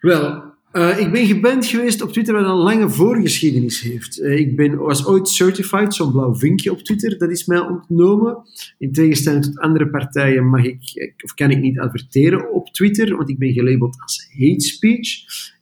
Wel, 0.00 0.42
uh, 0.72 0.98
ik 0.98 1.12
ben 1.12 1.26
geband 1.26 1.66
geweest 1.66 2.02
op 2.02 2.12
Twitter 2.12 2.34
wat 2.34 2.44
een 2.44 2.50
lange 2.50 2.88
voorgeschiedenis 2.88 3.80
heeft. 3.80 4.18
Uh, 4.18 4.38
ik 4.38 4.56
ben, 4.56 4.76
was 4.76 5.06
ooit 5.06 5.28
certified, 5.28 5.94
zo'n 5.94 6.12
blauw 6.12 6.34
vinkje 6.34 6.70
op 6.70 6.78
Twitter. 6.78 7.18
Dat 7.18 7.30
is 7.30 7.46
mij 7.46 7.58
ontnomen. 7.58 8.36
In 8.78 8.92
tegenstelling 8.92 9.44
tot 9.44 9.58
andere 9.58 9.90
partijen 9.90 10.48
mag 10.48 10.64
ik, 10.64 11.12
of 11.24 11.34
kan 11.34 11.50
ik 11.50 11.58
niet 11.58 11.78
adverteren 11.78 12.52
op 12.52 12.72
Twitter, 12.72 13.16
want 13.16 13.28
ik 13.28 13.38
ben 13.38 13.52
gelabeld 13.52 13.96
als 14.00 14.28
hate 14.32 14.60
speech. 14.60 15.08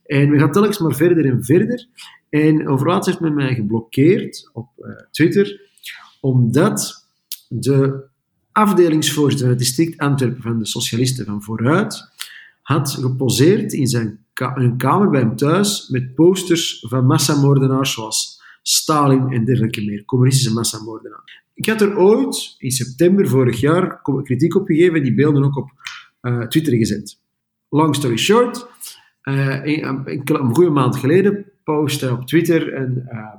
En 0.07 0.31
we 0.31 0.39
gaan 0.39 0.53
telkens 0.53 0.79
maar 0.79 0.95
verder 0.95 1.25
en 1.25 1.45
verder. 1.45 1.87
En 2.29 2.69
overlaatst 2.69 3.07
heeft 3.07 3.21
men 3.21 3.35
mij 3.35 3.55
geblokkeerd 3.55 4.51
op 4.53 4.69
Twitter, 5.11 5.61
omdat 6.21 7.06
de 7.49 8.05
afdelingsvoorzitter 8.53 9.47
van 9.47 9.57
het 9.57 9.65
district 9.65 9.99
Antwerpen 9.99 10.43
van 10.43 10.59
de 10.59 10.67
Socialisten 10.67 11.25
van 11.25 11.43
Vooruit 11.43 12.11
had 12.63 12.91
geposeerd 12.91 13.73
in 13.73 13.87
zijn 13.87 14.25
een 14.35 14.77
kamer 14.77 15.11
bij 15.11 15.21
hem 15.21 15.37
thuis 15.37 15.89
met 15.89 16.15
posters 16.15 16.85
van 16.89 17.07
massamoordenaars 17.07 17.93
zoals 17.93 18.43
Stalin 18.63 19.33
en 19.33 19.45
dergelijke 19.45 19.85
meer, 19.85 20.05
communistische 20.05 20.53
massamoordenaars. 20.53 21.45
Ik 21.55 21.67
had 21.67 21.81
er 21.81 21.97
ooit, 21.99 22.55
in 22.59 22.71
september 22.71 23.29
vorig 23.29 23.61
jaar, 23.61 24.01
kritiek 24.23 24.55
op 24.55 24.67
gegeven 24.67 24.95
en 24.95 25.03
die 25.03 25.15
beelden 25.15 25.45
ook 25.45 25.57
op 25.57 25.71
uh, 26.23 26.47
Twitter 26.47 26.77
gezet. 26.77 27.19
Long 27.69 27.95
story 27.95 28.17
short, 28.17 28.67
uh, 29.23 29.65
een, 29.65 30.03
een, 30.05 30.55
goede 30.55 30.71
maand 30.71 30.97
geleden 30.97 31.45
postte 31.65 32.13
op 32.13 32.27
Twitter 32.27 32.75
een, 32.75 33.09
uh, 33.13 33.35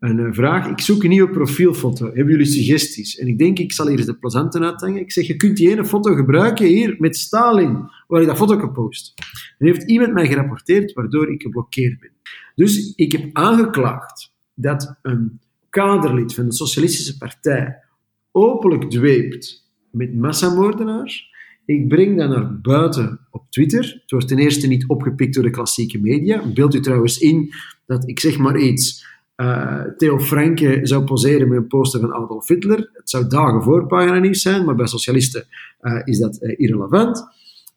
een 0.00 0.34
vraag. 0.34 0.66
Ik 0.66 0.80
zoek 0.80 1.02
een 1.02 1.08
nieuwe 1.08 1.30
profielfoto. 1.30 2.04
Hebben 2.06 2.28
jullie 2.28 2.46
suggesties? 2.46 3.18
En 3.18 3.26
ik 3.26 3.38
denk, 3.38 3.58
ik 3.58 3.72
zal 3.72 3.88
hier 3.88 4.06
de 4.06 4.18
plezanten 4.18 4.64
uithangen. 4.64 5.00
Ik 5.00 5.12
zeg, 5.12 5.26
je 5.26 5.36
kunt 5.36 5.56
die 5.56 5.70
ene 5.70 5.84
foto 5.84 6.14
gebruiken 6.14 6.66
hier 6.66 6.96
met 6.98 7.16
Stalin, 7.16 7.90
waar 8.06 8.20
ik 8.20 8.26
dat 8.26 8.36
foto 8.36 8.58
gepost. 8.58 9.14
En 9.58 9.66
heeft 9.66 9.90
iemand 9.90 10.12
mij 10.12 10.26
gerapporteerd, 10.26 10.92
waardoor 10.92 11.32
ik 11.32 11.42
geblokkeerd 11.42 12.00
ben. 12.00 12.10
Dus 12.54 12.92
ik 12.94 13.12
heb 13.12 13.30
aangeklaagd 13.32 14.32
dat 14.54 14.98
een 15.02 15.40
kaderlid 15.70 16.34
van 16.34 16.44
de 16.44 16.54
Socialistische 16.54 17.16
Partij 17.16 17.82
openlijk 18.32 18.90
dweept 18.90 19.70
met 19.90 20.14
massamoordenaars. 20.14 21.36
Ik 21.64 21.88
breng 21.88 22.18
dat 22.18 22.28
naar 22.28 22.60
buiten 22.60 23.20
op 23.30 23.50
Twitter. 23.50 23.98
Het 24.00 24.10
wordt 24.10 24.28
ten 24.28 24.38
eerste 24.38 24.66
niet 24.66 24.88
opgepikt 24.88 25.34
door 25.34 25.42
de 25.42 25.50
klassieke 25.50 26.00
media. 26.00 26.52
Beeld 26.52 26.74
u 26.74 26.80
trouwens 26.80 27.18
in 27.18 27.52
dat, 27.86 28.08
ik 28.08 28.20
zeg 28.20 28.38
maar 28.38 28.58
iets, 28.58 29.06
uh, 29.40 29.82
Theo 29.96 30.18
Franke 30.18 30.80
zou 30.82 31.04
poseren 31.04 31.48
met 31.48 31.58
een 31.58 31.66
poster 31.66 32.00
van 32.00 32.14
Adolf 32.14 32.48
Hitler. 32.48 32.90
Het 32.92 33.10
zou 33.10 33.28
dagen 33.28 33.62
voor 33.62 33.86
pagina 33.86 34.18
nieuws 34.18 34.42
zijn, 34.42 34.64
maar 34.64 34.74
bij 34.74 34.86
socialisten 34.86 35.46
uh, 35.80 36.00
is 36.04 36.18
dat 36.18 36.42
uh, 36.42 36.54
irrelevant. 36.56 37.22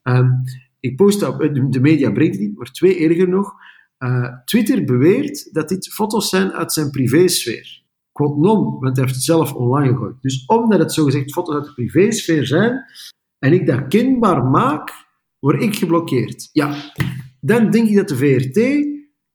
Um, 0.04 0.42
ik 0.80 0.96
post 0.96 1.24
op, 1.24 1.40
de 1.70 1.80
media 1.80 2.12
brengt 2.12 2.40
niet, 2.40 2.58
maar 2.58 2.72
twee 2.72 3.10
erger 3.10 3.30
nog. 3.30 3.54
Twitter 4.46 4.84
beweert 4.84 5.54
dat 5.54 5.70
dit 5.70 5.88
foto's 5.88 6.30
zijn 6.30 6.52
uit 6.52 6.74
zijn 6.74 6.90
privésfeer. 6.90 7.84
Quote 8.12 8.40
non, 8.40 8.80
want 8.80 8.96
hij 8.96 9.06
heeft 9.06 9.16
het 9.16 9.24
zelf 9.24 9.54
online 9.54 9.94
gegooid. 9.94 10.22
Dus 10.22 10.46
omdat 10.46 10.80
het 10.80 10.94
zogezegd 10.94 11.32
foto's 11.32 11.56
uit 11.56 11.66
de 11.66 11.74
privésfeer 11.74 12.46
zijn, 12.46 12.86
en 13.40 13.54
ik 13.54 13.66
dat 13.66 13.88
kenbaar 13.88 14.44
maak, 14.46 14.92
word 15.40 15.62
ik 15.62 15.76
geblokkeerd. 15.76 16.50
Ja, 16.52 16.76
dan 17.40 17.70
denk 17.70 17.88
ik 17.88 17.96
dat 17.96 18.08
de 18.08 18.16
VRT 18.16 18.91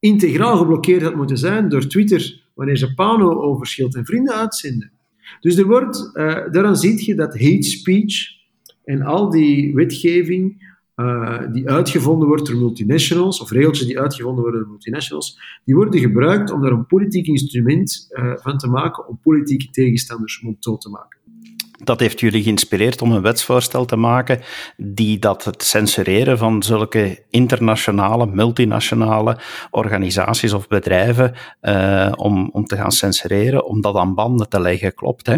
integraal 0.07 0.57
geblokkeerd 0.57 1.03
had 1.03 1.15
moeten 1.15 1.39
zijn 1.39 1.69
door 1.69 1.87
Twitter 1.87 2.43
wanneer 2.55 2.77
ze 2.77 2.95
Pano 2.95 3.41
over 3.41 3.67
Schild 3.67 3.95
en 3.95 4.07
Vrienden 4.07 4.35
uitzenden. 4.35 4.93
Dus 5.41 5.57
er 5.57 5.67
wordt, 5.67 6.11
uh, 6.15 6.25
daaraan 6.51 6.77
zie 6.77 7.07
je 7.07 7.15
dat 7.15 7.33
hate 7.33 7.63
speech 7.63 8.15
en 8.85 9.03
al 9.03 9.31
die 9.31 9.75
wetgeving 9.75 10.65
uh, 10.97 11.53
die 11.53 11.69
uitgevonden 11.69 12.29
wordt 12.29 12.47
door 12.47 12.57
multinationals, 12.57 13.41
of 13.41 13.51
regeltjes 13.51 13.87
die 13.87 14.01
uitgevonden 14.01 14.43
worden 14.43 14.61
door 14.61 14.71
multinationals, 14.71 15.39
die 15.65 15.75
worden 15.75 16.01
gebruikt 16.01 16.51
om 16.51 16.61
daar 16.63 16.73
een 16.73 16.87
politiek 16.87 17.27
instrument 17.27 18.09
uh, 18.11 18.33
van 18.37 18.59
te 18.59 18.69
maken 18.69 19.09
om 19.09 19.19
politieke 19.23 19.71
tegenstanders 19.71 20.41
monddood 20.41 20.81
te 20.81 20.89
maken 20.89 21.16
dat 21.85 22.01
heeft 22.01 22.21
jullie 22.21 22.43
geïnspireerd 22.43 23.03
om 23.03 23.13
een 23.13 23.23
wetsvoorstel 23.23 23.85
te 23.85 23.97
maken 23.97 24.41
die 24.77 25.19
dat 25.19 25.45
het 25.45 25.63
censureren 25.63 26.39
van 26.39 26.63
zulke 26.63 27.25
internationale, 27.31 28.27
multinationale 28.27 29.39
organisaties 29.71 30.53
of 30.53 30.69
bedrijven 30.69 31.35
uh, 31.63 32.13
om, 32.17 32.51
om 32.53 32.65
te 32.65 32.77
gaan 32.77 32.93
censureren, 32.93 33.67
om 33.67 33.81
dat 33.81 33.97
aan 33.97 34.15
banden 34.15 34.49
te 34.49 34.61
leggen. 34.61 34.95
Klopt, 34.95 35.27
hè? 35.27 35.37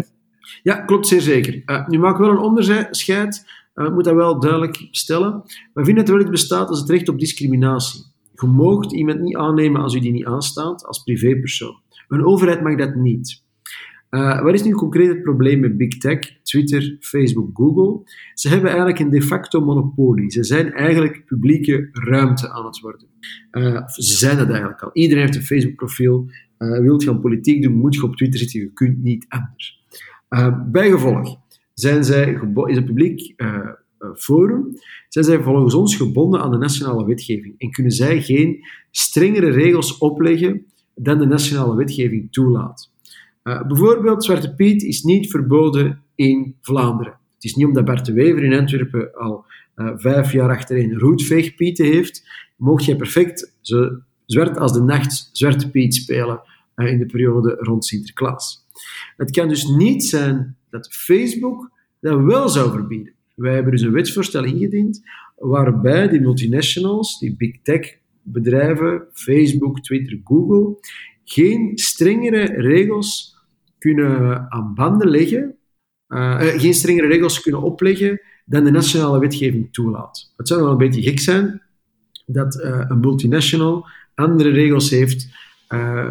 Ja, 0.63 0.75
klopt 0.75 1.07
zeer 1.07 1.21
zeker. 1.21 1.61
Uh, 1.65 1.87
nu 1.87 1.99
maak 1.99 2.13
ik 2.13 2.19
wel 2.19 2.29
een 2.29 2.37
onderscheid. 2.37 3.45
Uh, 3.75 3.89
moet 3.89 4.03
dat 4.03 4.15
wel 4.15 4.39
duidelijk 4.39 4.87
stellen. 4.91 5.43
We 5.73 5.85
vinden 5.85 6.05
er 6.05 6.11
wel 6.11 6.21
iets 6.21 6.29
bestaat 6.29 6.69
als 6.69 6.79
het 6.79 6.89
recht 6.89 7.09
op 7.09 7.19
discriminatie. 7.19 8.01
Je 8.33 8.47
moogt 8.47 8.93
iemand 8.93 9.19
niet 9.19 9.35
aannemen 9.35 9.81
als 9.81 9.93
u 9.93 9.99
die 9.99 10.11
niet 10.11 10.25
aanstaat, 10.25 10.85
als 10.85 11.03
privépersoon. 11.03 11.81
Een 12.07 12.25
overheid 12.25 12.61
mag 12.61 12.75
dat 12.75 12.95
niet. 12.95 13.43
Uh, 14.09 14.41
wat 14.41 14.53
is 14.53 14.63
nu 14.63 14.71
concreet 14.71 15.07
het 15.07 15.21
probleem 15.21 15.59
met 15.59 15.77
Big 15.77 15.97
Tech, 15.97 16.19
Twitter, 16.43 16.97
Facebook, 16.99 17.49
Google? 17.53 18.01
Ze 18.33 18.49
hebben 18.49 18.69
eigenlijk 18.69 18.99
een 18.99 19.09
de 19.09 19.21
facto 19.21 19.61
monopolie. 19.61 20.31
Ze 20.31 20.43
zijn 20.43 20.73
eigenlijk 20.73 21.25
publieke 21.25 21.89
ruimte 21.91 22.49
aan 22.49 22.65
het 22.65 22.79
worden. 22.79 23.07
Uh, 23.51 23.87
ze 23.87 24.17
zijn 24.17 24.37
dat 24.37 24.49
eigenlijk 24.49 24.81
al. 24.81 24.89
Iedereen 24.93 25.23
heeft 25.23 25.35
een 25.35 25.43
Facebook-profiel. 25.43 26.29
Uh, 26.59 26.79
wilt 26.79 27.03
je 27.03 27.09
aan 27.09 27.21
politiek 27.21 27.63
doen, 27.63 27.73
moet 27.73 27.95
je 27.95 28.03
op 28.03 28.15
Twitter 28.15 28.39
zitten. 28.39 28.59
Je 28.59 28.73
kunt 28.73 29.03
niet 29.03 29.25
anders. 29.27 29.83
bijgevolg 30.71 31.37
zijn 31.73 32.03
zij 32.03 32.39
is 32.65 32.75
het 32.75 32.85
publiek 32.85 33.35
forum, 34.15 34.77
zijn 35.09 35.25
zij 35.25 35.41
volgens 35.41 35.73
ons 35.73 35.95
gebonden 35.95 36.41
aan 36.41 36.51
de 36.51 36.57
nationale 36.57 37.05
wetgeving 37.05 37.55
en 37.57 37.71
kunnen 37.71 37.91
zij 37.91 38.21
geen 38.21 38.65
strengere 38.91 39.49
regels 39.49 39.97
opleggen 39.97 40.65
dan 40.95 41.17
de 41.17 41.25
nationale 41.25 41.75
wetgeving 41.75 42.31
toelaat. 42.31 42.91
Uh, 43.43 43.67
bijvoorbeeld, 43.67 44.23
Zwarte 44.23 44.55
Piet 44.55 44.83
is 44.83 45.01
niet 45.01 45.29
verboden 45.29 46.01
in 46.15 46.55
Vlaanderen. 46.61 47.17
Het 47.35 47.43
is 47.43 47.55
niet 47.55 47.65
omdat 47.65 47.85
Bart 47.85 48.05
de 48.05 48.13
Wever 48.13 48.43
in 48.43 48.59
Antwerpen 48.59 49.13
al 49.13 49.45
uh, 49.75 49.91
vijf 49.95 50.31
jaar 50.31 50.49
achtereen 50.49 50.99
roetveegpieten 50.99 51.85
heeft, 51.85 52.29
mocht 52.55 52.85
jij 52.85 52.95
perfect 52.95 53.55
zo 53.61 54.01
zwart 54.25 54.57
als 54.57 54.73
de 54.73 54.81
nacht 54.81 55.29
Zwarte 55.31 55.69
Piet 55.69 55.95
spelen 55.95 56.41
uh, 56.75 56.91
in 56.91 56.97
de 56.97 57.05
periode 57.05 57.57
rond 57.59 57.85
Sinterklaas. 57.85 58.65
Het 59.17 59.31
kan 59.31 59.47
dus 59.47 59.67
niet 59.67 60.03
zijn 60.03 60.55
dat 60.69 60.93
Facebook 60.93 61.71
dat 61.99 62.21
wel 62.21 62.49
zou 62.49 62.71
verbieden. 62.71 63.13
Wij 63.35 63.53
hebben 63.53 63.71
dus 63.71 63.81
een 63.81 63.91
wetsvoorstel 63.91 64.43
ingediend 64.43 65.01
waarbij 65.35 66.07
die 66.07 66.19
multinationals, 66.19 67.19
die 67.19 67.35
big 67.35 67.61
tech 67.61 67.97
bedrijven, 68.21 69.07
Facebook, 69.13 69.79
Twitter, 69.79 70.19
Google, 70.23 70.79
geen 71.31 71.77
strengere 71.77 72.45
regels 72.45 73.37
kunnen 73.77 74.51
aan 74.51 74.73
banden 74.73 75.09
leggen, 75.09 75.55
uh, 76.07 76.39
geen 76.39 76.73
strengere 76.73 77.07
regels 77.07 77.41
kunnen 77.41 77.61
opleggen 77.61 78.21
dan 78.45 78.63
de 78.63 78.71
nationale 78.71 79.19
wetgeving 79.19 79.73
toelaat. 79.73 80.33
Het 80.37 80.47
zou 80.47 80.61
wel 80.61 80.71
een 80.71 80.77
beetje 80.77 81.01
gek 81.01 81.19
zijn 81.19 81.61
dat 82.25 82.55
uh, 82.55 82.85
een 82.87 82.99
multinational 82.99 83.87
andere 84.15 84.49
regels 84.49 84.89
heeft 84.89 85.27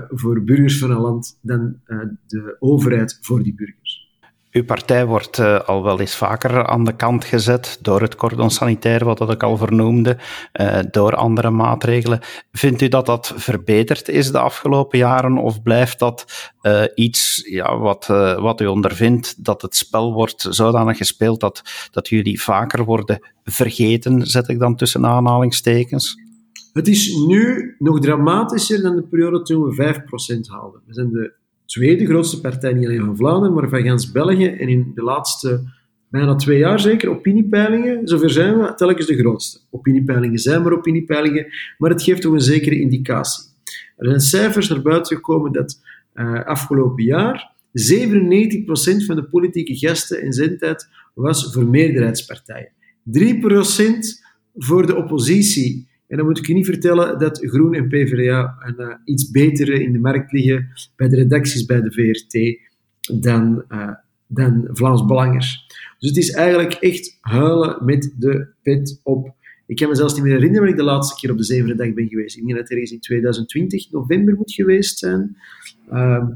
voor 0.09 0.45
burgers 0.45 0.79
van 0.79 0.91
een 0.91 1.01
land 1.01 1.39
dan 1.43 1.81
de 2.27 2.57
overheid 2.59 3.19
voor 3.21 3.43
die 3.43 3.55
burgers. 3.55 4.08
Uw 4.51 4.65
partij 4.65 5.07
wordt 5.07 5.39
uh, 5.39 5.61
al 5.61 5.83
wel 5.83 6.01
eens 6.01 6.17
vaker 6.17 6.67
aan 6.67 6.85
de 6.85 6.97
kant 6.97 7.25
gezet 7.25 7.79
door 7.83 8.01
het 8.01 8.15
cordon 8.15 8.51
sanitair, 8.51 9.05
wat 9.05 9.19
dat 9.19 9.33
ik 9.33 9.43
al 9.43 9.57
vernoemde, 9.57 10.17
uh, 10.61 10.79
door 10.91 11.15
andere 11.15 11.51
maatregelen. 11.51 12.21
Vindt 12.53 12.83
u 12.83 12.89
dat 12.89 13.07
dat 13.07 13.33
verbeterd 13.37 14.09
is 14.09 14.33
de 14.33 14.39
afgelopen 14.39 14.99
jaren 14.99 15.39
of 15.39 15.63
blijft 15.63 15.99
dat 15.99 16.25
uh, 16.63 16.83
iets 16.95 17.43
ja, 17.51 17.79
wat, 17.79 18.07
wat 18.39 18.61
u 18.61 18.67
ondervindt, 18.67 19.45
dat 19.45 19.63
het 19.63 19.77
spel 19.77 20.13
wordt 20.13 20.47
zodanig 20.51 20.97
gespeeld 20.97 21.41
dat, 21.41 21.63
dat 21.91 22.09
jullie 22.09 22.43
vaker 22.43 22.85
worden 22.85 23.33
vergeten, 23.45 24.27
zet 24.27 24.49
ik 24.49 24.59
dan 24.59 24.77
tussen 24.77 25.07
aanhalingstekens? 25.07 26.17
Het 26.73 26.89
is 26.89 27.15
nu 27.15 27.75
nog 27.79 28.01
dramatischer 28.01 28.83
dan 28.83 28.97
de 28.97 29.03
periode 29.03 29.43
toen 29.43 29.65
we 29.65 29.95
5% 29.95 30.41
haalden. 30.51 30.81
We 30.87 30.95
zijn 30.95 31.11
de 31.11 31.33
tweede 31.69 32.07
grootste 32.07 32.41
partij, 32.41 32.73
niet 32.73 32.87
alleen 32.87 33.05
van 33.05 33.17
Vlaanderen, 33.17 33.55
maar 33.55 33.69
van 33.69 33.83
gans 33.83 34.13
België. 34.13 34.47
En 34.47 34.69
in 34.69 34.93
de 34.95 35.03
laatste 35.03 35.63
bijna 36.11 36.35
twee 36.35 36.59
jaar 36.59 36.81
zeker, 36.81 37.11
opiniepeilingen, 37.11 38.09
zover 38.09 38.31
zijn 38.31 38.59
we, 38.59 38.75
telkens 38.75 39.07
de 39.07 39.17
grootste. 39.17 39.61
Opiniepeilingen 39.71 40.39
zijn 40.39 40.63
maar 40.63 40.73
opiniepeilingen, 40.73 41.47
maar 41.79 41.91
het 41.91 42.03
geeft 42.03 42.23
toch 42.23 42.33
een 42.33 42.41
zekere 42.41 42.81
indicatie. 42.81 43.45
Er 43.97 44.07
zijn 44.07 44.21
cijfers 44.21 44.69
naar 44.69 44.83
buiten 44.83 45.17
gekomen 45.17 45.53
dat 45.53 45.81
uh, 46.15 46.45
afgelopen 46.45 47.05
jaar 47.05 47.53
97% 47.69 47.71
van 49.07 49.17
de 49.17 49.27
politieke 49.31 49.77
gasten 49.77 50.23
in 50.23 50.33
zendtijd 50.33 50.89
was 51.15 51.53
voor 51.53 51.67
meerderheidspartijen. 51.67 52.73
3% 53.19 53.21
voor 54.55 54.87
de 54.87 54.97
oppositie 54.97 55.88
en 56.09 56.17
dan 56.17 56.27
moet 56.27 56.39
ik 56.39 56.47
je 56.47 56.55
niet 56.55 56.67
vertellen 56.67 57.19
dat 57.19 57.39
Groen 57.39 57.75
en 57.75 57.89
PvdA 57.89 58.57
een, 58.61 58.75
uh, 58.79 58.95
iets 59.05 59.31
beter 59.31 59.73
in 59.81 59.93
de 59.93 59.99
markt 59.99 60.33
liggen 60.33 60.69
bij 60.97 61.09
de 61.09 61.17
redacties 61.17 61.65
bij 61.65 61.81
de 61.81 61.93
VRT 61.93 62.59
dan, 63.23 63.65
uh, 63.69 63.91
dan 64.27 64.69
Vlaams 64.73 65.05
Belangers. 65.05 65.67
Dus 65.99 66.09
het 66.09 66.19
is 66.19 66.31
eigenlijk 66.31 66.73
echt 66.73 67.19
huilen 67.21 67.85
met 67.85 68.15
de 68.19 68.47
pet 68.63 69.01
op. 69.03 69.35
Ik 69.67 69.77
kan 69.77 69.89
me 69.89 69.95
zelfs 69.95 70.15
niet 70.15 70.23
meer 70.23 70.33
herinneren 70.33 70.65
wanneer 70.65 70.81
ik 70.81 70.87
de 70.87 70.93
laatste 70.93 71.21
keer 71.21 71.31
op 71.31 71.39
de 71.39 71.45
zevende 71.45 71.75
dag 71.75 71.95
ben 71.95 72.09
geweest. 72.09 72.37
Ik 72.37 72.43
denk 72.43 72.59
dat 72.59 72.69
het 72.69 72.71
ergens 72.71 72.93
in 72.93 73.01
2020 73.01 73.91
november 73.91 74.35
moet 74.35 74.53
geweest 74.53 74.99
zijn. 74.99 75.37
Uh, 75.93 76.29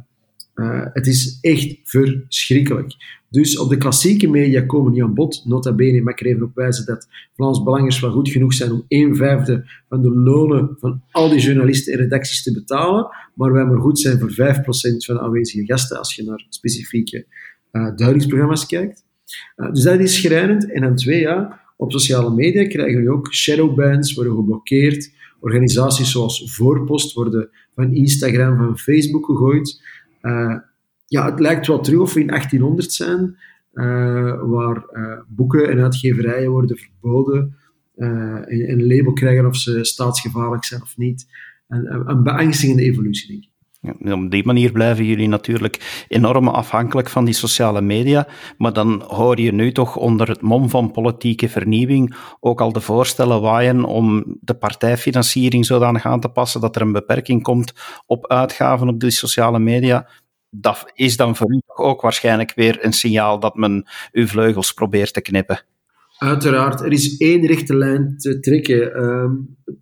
uh, 0.55 0.87
het 0.93 1.07
is 1.07 1.39
echt 1.41 1.77
verschrikkelijk. 1.85 2.95
Dus 3.33 3.59
op 3.59 3.69
de 3.69 3.77
klassieke 3.77 4.29
media 4.29 4.61
komen 4.61 4.93
niet 4.93 5.03
aan 5.03 5.15
bod. 5.15 5.43
Nota 5.45 5.73
bene 5.73 6.03
mag 6.03 6.13
ik 6.13 6.21
er 6.21 6.27
even 6.27 6.43
op 6.43 6.55
wijzen 6.55 6.87
dat 6.87 7.09
Vlaams 7.35 7.63
Belangers 7.63 8.01
wel 8.01 8.11
goed 8.11 8.29
genoeg 8.29 8.55
zijn 8.55 8.73
om 8.73 8.85
een 8.89 9.17
vijfde 9.17 9.65
van 9.89 10.03
de 10.03 10.11
lonen 10.11 10.77
van 10.79 11.03
al 11.11 11.29
die 11.29 11.41
journalisten 11.41 11.93
en 11.93 11.99
redacties 11.99 12.43
te 12.43 12.53
betalen. 12.53 13.09
Maar 13.35 13.53
wij 13.53 13.65
maar 13.65 13.81
goed 13.81 14.01
zijn 14.01 14.19
voor 14.19 14.31
5% 14.31 14.35
van 15.05 15.15
de 15.15 15.21
aanwezige 15.21 15.65
gasten 15.65 15.99
als 15.99 16.15
je 16.15 16.25
naar 16.25 16.47
specifieke 16.49 17.27
uh, 17.73 17.97
duidingsprogramma's 17.97 18.67
kijkt. 18.67 19.05
Uh, 19.57 19.73
dus 19.73 19.83
dat 19.83 20.01
is 20.01 20.21
schrijnend. 20.21 20.73
En 20.73 20.81
dan 20.81 20.97
twee 20.97 21.21
jaar, 21.21 21.61
op 21.77 21.93
sociale 21.93 22.35
media 22.35 22.67
krijgen 22.67 23.05
we 23.05 23.13
ook 23.13 23.35
shadowbans, 23.35 24.15
worden 24.15 24.35
geblokkeerd. 24.35 25.13
Organisaties 25.41 26.11
zoals 26.11 26.53
Voorpost 26.55 27.13
worden 27.13 27.49
van 27.75 27.95
Instagram, 27.95 28.57
van 28.57 28.79
Facebook 28.79 29.27
gegooid. 29.27 29.81
Uh, 30.23 30.59
ja, 31.07 31.31
het 31.31 31.41
lijkt 31.41 31.67
wel 31.67 31.81
terug 31.81 32.01
of 32.01 32.15
we 32.15 32.21
in 32.21 32.27
1800 32.27 32.93
zijn, 32.93 33.37
uh, 33.73 34.43
waar 34.43 34.85
uh, 34.93 35.19
boeken 35.29 35.71
en 35.71 35.81
uitgeverijen 35.81 36.51
worden 36.51 36.77
verboden 36.77 37.57
en, 37.97 38.47
en, 38.47 38.71
een 38.71 38.87
label 38.87 39.13
krijgen 39.13 39.47
of 39.47 39.57
ze 39.57 39.85
staatsgevaarlijk 39.85 40.65
zijn 40.65 40.83
of 40.83 40.97
niet. 40.97 41.27
En, 41.69 42.11
een 42.11 42.23
beangstigende 42.23 42.83
evolutie, 42.83 43.29
denk 43.29 43.45
ik. 43.45 43.52
Ja, 43.83 44.15
op 44.15 44.31
die 44.31 44.45
manier 44.47 44.73
blijven 44.73 45.05
jullie 45.05 45.29
natuurlijk 45.29 46.05
enorm 46.09 46.49
afhankelijk 46.49 47.09
van 47.09 47.25
die 47.25 47.35
sociale 47.35 47.81
media. 47.81 48.27
Maar 48.57 48.73
dan 48.73 49.05
hoor 49.07 49.41
je 49.41 49.53
nu 49.53 49.73
toch 49.73 49.97
onder 49.97 50.29
het 50.29 50.41
mom 50.41 50.69
van 50.69 50.91
politieke 50.91 51.49
vernieuwing 51.49 52.17
ook 52.41 52.61
al 52.61 52.73
de 52.73 52.81
voorstellen 52.81 53.41
waaien 53.41 53.85
om 53.85 54.25
de 54.41 54.55
partijfinanciering 54.55 55.67
zodanig 55.67 56.07
aan 56.07 56.21
te 56.21 56.29
passen 56.29 56.61
dat 56.61 56.77
er 56.77 56.83
een 56.83 56.93
beperking 56.93 57.43
komt 57.43 57.73
op 58.07 58.27
uitgaven 58.27 58.89
op 58.89 59.01
die 59.01 59.11
sociale 59.11 59.59
media 59.59 60.09
dat 60.55 60.91
is 60.95 61.17
dan 61.17 61.37
voor 61.37 61.53
u 61.53 61.61
ook 61.67 62.01
waarschijnlijk 62.01 62.53
weer 62.55 62.85
een 62.85 62.93
signaal 62.93 63.41
dat 63.41 63.55
men 63.55 63.87
uw 64.13 64.27
vleugels 64.27 64.73
probeert 64.73 65.13
te 65.13 65.21
knippen. 65.21 65.65
Uiteraard, 66.23 66.81
er 66.81 66.93
is 66.93 67.17
één 67.17 67.47
rechte 67.47 67.77
lijn 67.77 68.17
te 68.17 68.41
trekken. 68.41 68.95
Ehm, 68.95 69.31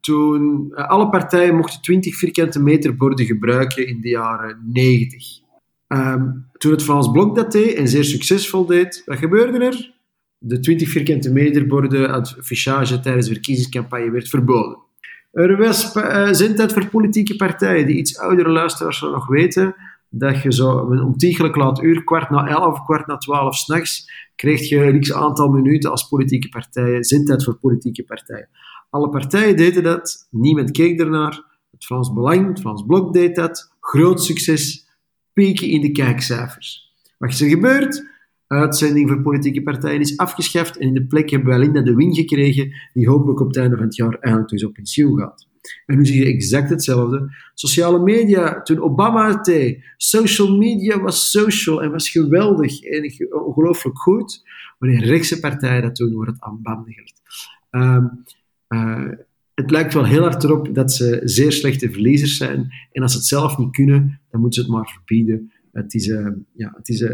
toen, 0.01 0.73
eh, 0.75 0.89
alle 0.89 1.09
partijen 1.09 1.57
mochten 1.57 1.83
20 1.83 2.17
vierkante 2.17 2.63
meter 2.63 2.97
borden 2.97 3.27
gebruiken 3.27 3.87
in 3.87 4.01
de 4.01 4.09
jaren 4.09 4.59
90. 4.73 5.41
Ehm, 5.87 6.25
toen 6.53 6.73
het 6.73 6.83
Frans 6.83 7.11
Blok 7.11 7.37
dat 7.37 7.53
deed 7.53 7.75
en 7.75 7.89
zeer 7.89 8.05
succesvol 8.05 8.67
deed, 8.67 9.03
wat 9.07 9.19
gebeurde 9.19 9.65
er? 9.65 9.95
De 10.39 10.61
20 10.61 10.89
vierkante 10.89 11.33
meter 11.33 11.67
borden 11.67 12.11
affichage 12.11 13.01
tijdens 13.01 13.27
de 13.27 13.33
verkiezingscampagne 13.33 14.11
werd 14.11 14.29
verboden. 14.29 14.79
Er 15.33 15.57
was 15.57 15.97
uh, 15.97 16.29
zendtijd 16.31 16.73
voor 16.73 16.89
politieke 16.89 17.37
partijen. 17.37 17.87
Die 17.87 17.97
iets 17.97 18.19
oudere 18.19 18.49
luisteraars 18.49 19.01
nog 19.01 19.27
weten 19.27 19.75
dat 20.11 20.43
je 20.43 20.52
zo 20.52 20.90
een 20.90 21.02
ontiegelijk 21.02 21.57
laat 21.57 21.83
uur, 21.83 22.05
kwart 22.05 22.31
na 22.31 22.47
elf, 22.47 22.85
kwart 22.85 23.07
na 23.07 23.17
twaalf 23.17 23.55
s'nachts, 23.55 24.11
kreeg 24.35 24.69
je 24.69 24.99
x 24.99 25.12
aantal 25.12 25.49
minuten 25.49 25.90
als 25.90 26.09
politieke 26.09 26.49
partijen, 26.49 27.05
zendtijd 27.05 27.45
voor 27.45 27.59
politieke 27.59 28.05
partijen. 28.05 28.49
Alle 28.90 29.09
partijen 29.09 29.57
deden 29.57 29.83
dat, 29.83 30.29
niemand 30.31 30.71
keek 30.71 31.00
ernaar. 31.00 31.49
Het 31.71 31.85
Frans 31.85 32.12
Belang, 32.12 32.49
het 32.49 32.61
Frans 32.61 32.85
Blok 32.87 33.12
deed 33.12 33.35
dat. 33.35 33.76
Groot 33.81 34.23
succes, 34.23 34.88
pieken 35.33 35.69
in 35.69 35.81
de 35.81 35.90
kijkcijfers. 35.90 36.95
Wat 37.19 37.31
is 37.31 37.40
er 37.40 37.49
gebeurd? 37.49 38.09
Uitzending 38.47 39.09
voor 39.09 39.23
politieke 39.23 39.62
partijen 39.62 40.00
is 40.00 40.17
afgeschaft 40.17 40.79
en 40.79 40.87
in 40.87 40.95
de 40.95 41.07
plek 41.07 41.31
hebben 41.31 41.49
wij 41.49 41.59
Linda 41.59 41.83
de 41.83 41.95
Win 41.95 42.14
gekregen, 42.14 42.73
die 42.93 43.09
hopelijk 43.09 43.40
op 43.40 43.47
het 43.47 43.57
einde 43.57 43.76
van 43.76 43.85
het 43.85 43.97
jaar 43.97 44.14
eindelijk 44.14 44.50
dus 44.50 44.64
op 44.64 44.73
pensioen 44.73 45.19
gaat. 45.19 45.49
En 45.87 45.97
nu 45.97 46.07
zie 46.07 46.25
je 46.25 46.33
exact 46.33 46.71
hetzelfde. 46.71 47.35
Sociale 47.55 48.02
media, 48.02 48.62
toen 48.62 48.81
Obama 48.81 49.29
het 49.29 49.45
deed, 49.45 49.85
social 49.97 50.57
media 50.57 51.00
was 51.00 51.31
social 51.31 51.83
en 51.83 51.90
was 51.90 52.11
geweldig 52.11 52.83
en 52.83 53.33
ongelooflijk 53.45 53.99
goed. 53.99 54.43
Wanneer 54.79 55.05
rechtse 55.05 55.40
partijen 55.40 55.83
dat 55.83 55.97
doen, 55.97 56.12
wordt 56.12 56.31
het 56.31 56.40
aan 56.40 56.62
banden 56.62 56.93
gelegd. 56.93 57.21
Ehm, 57.71 58.07
eh, 58.67 59.19
het 59.55 59.71
lijkt 59.71 59.95
wel 59.95 60.05
heel 60.05 60.23
hard 60.23 60.45
erop 60.45 60.75
dat 60.75 60.93
ze 60.93 61.21
zeer 61.25 61.52
slechte 61.52 61.90
verliezers 61.90 62.37
zijn. 62.37 62.73
En 62.93 63.02
als 63.02 63.12
ze 63.12 63.19
het 63.19 63.26
zelf 63.26 63.59
niet 63.59 63.71
kunnen, 63.71 64.21
dan 64.31 64.40
moeten 64.40 64.62
ze 64.62 64.69
het 64.69 64.76
maar 64.76 64.88
verbieden. 64.88 65.52
Het 65.73 65.95
is, 65.95 66.07
uh, 66.07 66.29
ja, 66.52 66.73
het 66.76 66.88
is 66.88 67.00
uh, 67.00 67.11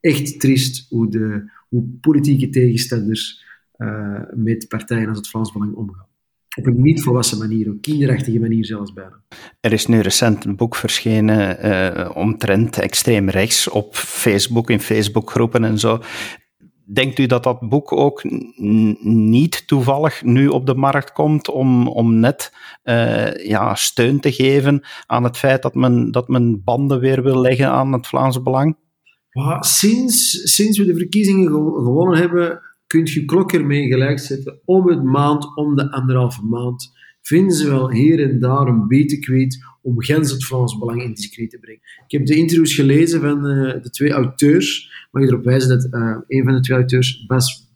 echt 0.00 0.40
triest 0.40 0.86
hoe, 0.88 1.10
de, 1.10 1.50
hoe 1.68 1.84
politieke 2.00 2.50
tegenstanders 2.50 3.42
met 4.34 4.68
partijen 4.68 5.08
als 5.08 5.16
het 5.16 5.28
Frans 5.28 5.52
Belang 5.52 5.74
omgaan 5.74 6.06
op 6.54 6.66
een 6.66 6.80
niet 6.80 7.02
volwassen 7.02 7.38
manier, 7.38 7.66
een 7.66 7.80
kinderachtige 7.80 8.40
manier 8.40 8.64
zelfs 8.64 8.92
bijna. 8.92 9.22
Er 9.60 9.72
is 9.72 9.86
nu 9.86 10.00
recent 10.00 10.44
een 10.44 10.56
boek 10.56 10.76
verschenen 10.76 11.66
uh, 11.66 12.16
omtrent 12.16 12.78
extreem 12.78 13.28
rechts 13.28 13.68
op 13.68 13.94
Facebook, 13.94 14.70
in 14.70 14.80
Facebookgroepen 14.80 15.64
en 15.64 15.78
zo. 15.78 16.00
Denkt 16.86 17.18
u 17.18 17.26
dat 17.26 17.42
dat 17.42 17.68
boek 17.68 17.92
ook 17.92 18.24
niet 19.02 19.66
toevallig 19.66 20.22
nu 20.22 20.48
op 20.48 20.66
de 20.66 20.74
markt 20.74 21.12
komt 21.12 21.48
om, 21.48 21.88
om 21.88 22.20
net 22.20 22.52
uh, 22.84 23.46
ja, 23.46 23.74
steun 23.74 24.20
te 24.20 24.32
geven 24.32 24.84
aan 25.06 25.24
het 25.24 25.36
feit 25.36 25.62
dat 25.62 25.74
men, 25.74 26.10
dat 26.10 26.28
men 26.28 26.62
banden 26.64 27.00
weer 27.00 27.22
wil 27.22 27.40
leggen 27.40 27.70
aan 27.70 27.92
het 27.92 28.06
Vlaamse 28.06 28.42
Belang? 28.42 28.76
sinds, 29.60 30.30
sinds 30.54 30.78
we 30.78 30.84
de 30.84 30.96
verkiezingen 30.96 31.46
gewonnen 31.48 32.18
hebben, 32.18 32.60
kunt 32.94 33.10
je 33.10 33.24
klok 33.24 33.52
ermee 33.52 33.86
gelijk 33.86 34.18
zetten 34.18 34.60
om 34.64 34.88
het 34.88 35.02
maand, 35.02 35.56
om 35.56 35.76
de 35.76 35.90
anderhalve 35.90 36.44
maand, 36.44 36.92
vinden 37.22 37.56
ze 37.56 37.68
wel 37.68 37.90
hier 37.90 38.30
en 38.30 38.40
daar 38.40 38.66
een 38.66 38.86
beetje 38.86 39.18
kwijt 39.18 39.64
om 39.82 40.02
Gens 40.02 40.30
het 40.30 40.44
Vlaams 40.44 40.78
Belang 40.78 41.02
in 41.02 41.14
discreet 41.14 41.50
te 41.50 41.58
brengen. 41.58 41.80
Ik 42.06 42.18
heb 42.18 42.26
de 42.26 42.36
interviews 42.36 42.74
gelezen 42.74 43.20
van 43.20 43.46
uh, 43.46 43.82
de 43.82 43.90
twee 43.90 44.10
auteurs, 44.10 44.90
mag 45.10 45.22
je 45.22 45.28
erop 45.28 45.44
wijzen 45.44 45.68
dat 45.68 45.88
uh, 45.92 46.16
een 46.26 46.44
van 46.44 46.54
de 46.54 46.60
twee 46.60 46.76
auteurs, 46.76 47.26
Bas 47.26 47.72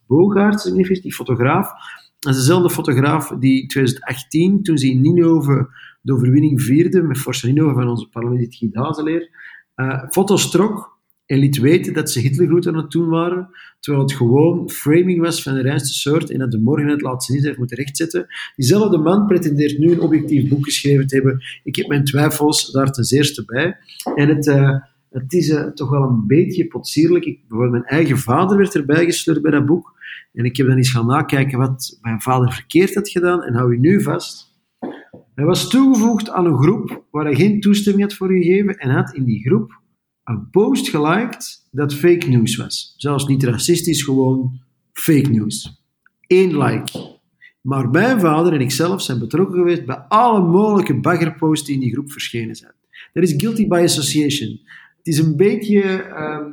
is 0.72 1.00
die 1.00 1.14
fotograaf, 1.14 1.70
dat 2.18 2.33
is 2.33 2.38
dezelfde 2.38 2.70
fotograaf 2.70 3.28
die 3.28 3.66
2018, 3.66 4.62
toen 4.62 4.78
ze 4.78 4.90
in 4.90 5.00
Ninove 5.00 5.68
de 6.00 6.12
overwinning 6.12 6.62
vierde, 6.62 7.02
met 7.02 7.18
Forza 7.18 7.46
Ninove 7.46 7.74
van 7.74 7.88
onze 7.88 8.09
parlementariër 8.09 8.57
Guy 8.59 8.70
Dazeleer, 8.70 9.28
uh, 9.76 10.09
foto's 10.09 10.50
trok 10.50 10.97
en 11.28 11.38
liet 11.38 11.58
weten 11.58 11.92
dat 11.92 12.10
ze 12.10 12.20
Hitlergroeten 12.20 12.74
aan 12.74 12.82
het 12.82 12.90
doen 12.90 13.08
waren, 13.08 13.48
terwijl 13.80 14.04
het 14.04 14.14
gewoon 14.14 14.70
framing 14.70 15.20
was 15.20 15.42
van 15.42 15.54
de 15.54 15.60
reinste 15.60 15.94
soort 15.94 16.30
en 16.30 16.38
dat 16.38 16.50
de 16.50 16.60
morgen 16.60 16.88
het 16.88 17.00
laatste 17.00 17.32
niet 17.32 17.44
heeft 17.44 17.58
moeten 17.58 17.76
rechtzetten. 17.76 18.26
Diezelfde 18.56 18.98
man 18.98 19.26
pretendeert 19.26 19.78
nu 19.78 19.92
een 19.92 20.00
objectief 20.00 20.48
boek 20.48 20.64
geschreven 20.64 21.06
te 21.06 21.14
hebben. 21.14 21.42
Ik 21.62 21.76
heb 21.76 21.86
mijn 21.86 22.04
twijfels 22.04 22.70
daar 22.70 22.92
ten 22.92 23.04
zeerste 23.04 23.44
bij. 23.44 23.76
En 24.14 24.28
het, 24.28 24.46
uh, 24.46 24.78
het 25.10 25.32
is 25.32 25.48
uh, 25.48 25.66
toch 25.66 25.90
wel 25.90 26.02
een 26.02 26.26
beetje 26.26 26.66
potsierlijk. 26.66 27.24
Ik, 27.24 27.40
mijn 27.48 27.84
eigen 27.84 28.18
vader 28.18 28.56
werd 28.56 28.74
erbij 28.74 29.04
gesleurd 29.04 29.42
bij 29.42 29.50
dat 29.50 29.66
boek. 29.66 29.96
En 30.32 30.44
ik 30.44 30.56
heb 30.56 30.66
dan 30.66 30.76
eens 30.76 30.90
gaan 30.90 31.06
nakijken 31.06 31.58
wat 31.58 31.98
mijn 32.02 32.20
vader 32.20 32.52
verkeerd 32.52 32.94
had 32.94 33.08
gedaan. 33.08 33.42
En 33.42 33.54
hou 33.54 33.72
je 33.72 33.80
nu 33.80 34.02
vast. 34.02 34.56
Hij 35.34 35.44
was 35.44 35.68
toegevoegd 35.68 36.30
aan 36.30 36.46
een 36.46 36.58
groep 36.58 37.04
waar 37.10 37.24
hij 37.24 37.34
geen 37.34 37.60
toestemming 37.60 38.04
had 38.04 38.14
voor 38.14 38.28
gegeven 38.28 38.78
en 38.78 38.90
had 38.90 39.14
in 39.14 39.24
die 39.24 39.40
groep 39.40 39.86
een 40.28 40.50
post 40.50 40.88
geliked 40.88 41.66
dat 41.70 41.94
fake 41.94 42.28
news 42.28 42.56
was. 42.56 42.94
Zelfs 42.96 43.26
niet 43.26 43.44
racistisch, 43.44 44.02
gewoon 44.02 44.60
fake 44.92 45.30
news. 45.30 45.82
Eén 46.26 46.58
like. 46.58 47.16
Maar 47.60 47.88
mijn 47.88 48.20
vader 48.20 48.52
en 48.52 48.60
ikzelf 48.60 49.02
zijn 49.02 49.18
betrokken 49.18 49.58
geweest 49.58 49.86
bij 49.86 49.96
alle 49.96 50.40
mogelijke 50.48 51.00
baggerposts 51.00 51.66
die 51.66 51.74
in 51.74 51.80
die 51.80 51.92
groep 51.92 52.12
verschenen 52.12 52.56
zijn. 52.56 52.72
Dat 53.12 53.22
is 53.22 53.34
guilty 53.36 53.68
by 53.68 53.80
association. 53.84 54.60
Het 54.96 55.06
is 55.06 55.18
een 55.18 55.36
beetje 55.36 55.82
uh, 55.82 56.46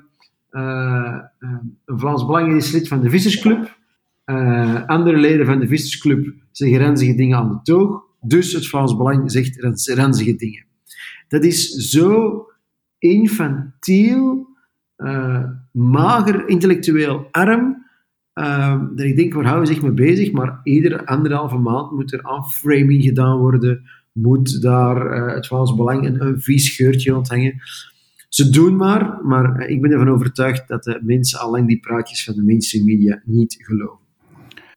uh, 0.52 1.20
een 1.40 2.00
Vlaams 2.00 2.26
Belang 2.26 2.56
is 2.56 2.72
lid 2.72 2.88
van 2.88 3.02
de 3.02 3.10
Vissersclub. 3.10 3.78
Uh, 4.26 4.86
andere 4.86 5.18
leden 5.18 5.46
van 5.46 5.60
de 5.60 5.68
Vissersclub 5.68 6.34
zeggen 6.52 6.80
ranzige 6.80 7.16
dingen 7.16 7.38
aan 7.38 7.50
de 7.50 7.60
toog. 7.64 8.04
Dus 8.22 8.54
het 8.54 8.68
Vlaams 8.68 8.98
Belang 8.98 9.32
zegt 9.32 9.62
ranzige 9.86 10.36
dingen. 10.36 10.66
Dat 11.28 11.44
is 11.44 11.70
zo 11.70 12.42
infantiel, 13.10 14.48
uh, 14.98 15.44
mager, 15.72 16.48
intellectueel 16.48 17.28
arm. 17.32 17.84
Uh, 18.34 18.82
dat 18.96 19.06
ik 19.06 19.16
denk, 19.16 19.34
waar 19.34 19.46
houden 19.46 19.68
we 19.68 19.74
zich 19.74 19.84
mee 19.84 19.92
bezig? 19.92 20.32
Maar 20.32 20.60
iedere 20.64 21.06
anderhalve 21.06 21.58
maand 21.58 21.92
moet 21.92 22.14
er 22.14 22.24
aan 22.24 22.46
framing 22.46 23.04
gedaan 23.04 23.38
worden. 23.38 23.84
Moet 24.12 24.62
daar 24.62 25.18
uh, 25.18 25.34
het 25.34 25.48
Vlaams 25.48 25.76
Belang 25.76 26.06
een, 26.06 26.26
een 26.26 26.42
vies 26.42 26.66
scheurtje 26.66 27.16
onthangen. 27.16 27.62
Ze 28.30 28.50
doen 28.50 28.76
maar, 28.76 29.20
maar 29.24 29.68
ik 29.68 29.82
ben 29.82 29.92
ervan 29.92 30.10
overtuigd 30.10 30.68
dat 30.68 30.84
de 30.84 31.00
mensen 31.04 31.40
allang 31.40 31.68
die 31.68 31.80
praatjes 31.80 32.24
van 32.24 32.36
de 32.36 32.44
mainstream 32.44 32.86
media 32.86 33.22
niet 33.26 33.56
geloven. 33.58 34.05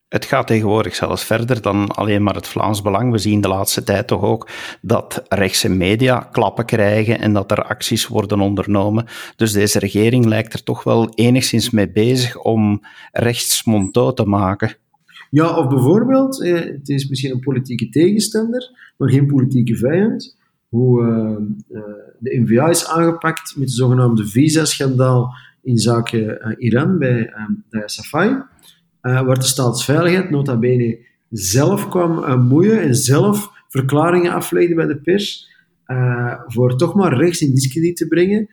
Het 0.08 0.24
gaat 0.24 0.46
tegenwoordig 0.46 0.94
zelfs 0.94 1.24
verder 1.24 1.62
dan 1.62 1.88
alleen 1.88 2.22
maar 2.22 2.34
het 2.34 2.46
Vlaams 2.46 2.82
Belang. 2.82 3.12
We 3.12 3.18
zien 3.18 3.40
de 3.40 3.48
laatste 3.48 3.82
tijd 3.82 4.06
toch 4.06 4.22
ook 4.22 4.48
dat 4.80 5.24
rechtse 5.28 5.68
media 5.68 6.18
klappen 6.18 6.64
krijgen 6.64 7.18
en 7.18 7.32
dat 7.32 7.50
er 7.50 7.62
acties 7.62 8.06
worden 8.06 8.40
ondernomen. 8.40 9.06
Dus 9.36 9.52
deze 9.52 9.78
regering 9.78 10.24
lijkt 10.24 10.52
er 10.52 10.62
toch 10.62 10.84
wel 10.84 11.08
enigszins 11.14 11.70
mee 11.70 11.90
bezig 11.90 12.38
om 12.38 12.80
rechts 13.12 13.62
te 13.62 14.24
maken. 14.24 14.76
Ja, 15.30 15.56
of 15.56 15.68
bijvoorbeeld, 15.68 16.42
eh, 16.42 16.54
het 16.54 16.88
is 16.88 17.08
misschien 17.08 17.32
een 17.32 17.40
politieke 17.40 17.88
tegenstander, 17.88 18.92
maar 18.96 19.10
geen 19.10 19.26
politieke 19.26 19.76
vijand. 19.76 20.36
Hoe 20.68 21.02
uh, 21.02 21.78
uh, 21.78 21.84
de 22.18 22.40
NVA 22.40 22.68
is 22.68 22.86
aangepakt 22.86 23.54
met 23.56 23.68
het 23.68 23.76
zogenaamde 23.76 24.26
visa-schandaal 24.26 25.34
in 25.62 25.78
zaken 25.78 26.56
Iran 26.58 26.98
bij 26.98 27.32
uh, 27.70 27.82
Safai 27.84 28.42
uh, 29.02 29.22
waar 29.22 29.38
de 29.38 29.44
staatsveiligheid 29.44 30.30
nota 30.30 30.56
bene 30.56 30.98
zelf 31.30 31.88
kwam 31.88 32.18
uh, 32.18 32.48
moeien 32.48 32.80
en 32.80 32.94
zelf 32.94 33.50
verklaringen 33.68 34.32
aflegde 34.32 34.74
bij 34.74 34.86
de 34.86 35.00
pers, 35.00 35.48
uh, 35.86 36.34
voor 36.46 36.76
toch 36.76 36.94
maar 36.94 37.16
rechts 37.16 37.40
in 37.40 37.54
discrediet 37.54 37.96
te 37.96 38.08
brengen. 38.08 38.48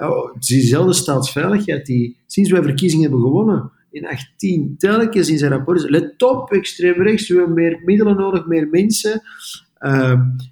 Oh, 0.00 0.34
diezelfde 0.38 0.92
staatsveiligheid 0.92 1.86
die 1.86 2.16
sinds 2.26 2.50
wij 2.50 2.62
verkiezingen 2.62 3.04
hebben 3.04 3.26
gewonnen, 3.26 3.70
in 3.90 4.06
18 4.06 4.74
telkens 4.78 5.28
in 5.28 5.38
zijn 5.38 5.50
rapport 5.50 5.90
let 5.90 6.22
op, 6.22 6.52
extreem 6.52 7.02
rechts, 7.02 7.28
we 7.28 7.36
hebben 7.36 7.54
meer 7.54 7.80
middelen 7.84 8.16
nodig, 8.16 8.46
meer 8.46 8.68
mensen. 8.68 9.22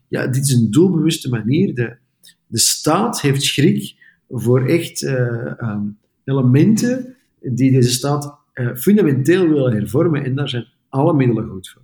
ja, 0.08 0.26
dit 0.26 0.42
is 0.42 0.52
een 0.52 0.70
doelbewuste 0.70 1.28
manier. 1.28 1.74
De, 1.74 1.96
de 2.46 2.58
staat 2.58 3.20
heeft 3.20 3.42
schrik 3.42 3.94
voor 4.28 4.66
echt 4.66 5.02
um, 5.02 5.98
elementen 6.24 7.16
die 7.40 7.72
deze 7.72 7.90
staat 7.90 8.43
fundamenteel 8.74 9.48
willen 9.48 9.72
hervormen 9.72 10.24
en 10.24 10.34
daar 10.34 10.48
zijn 10.48 10.66
alle 10.88 11.14
middelen 11.14 11.48
goed 11.48 11.68
voor. 11.68 11.83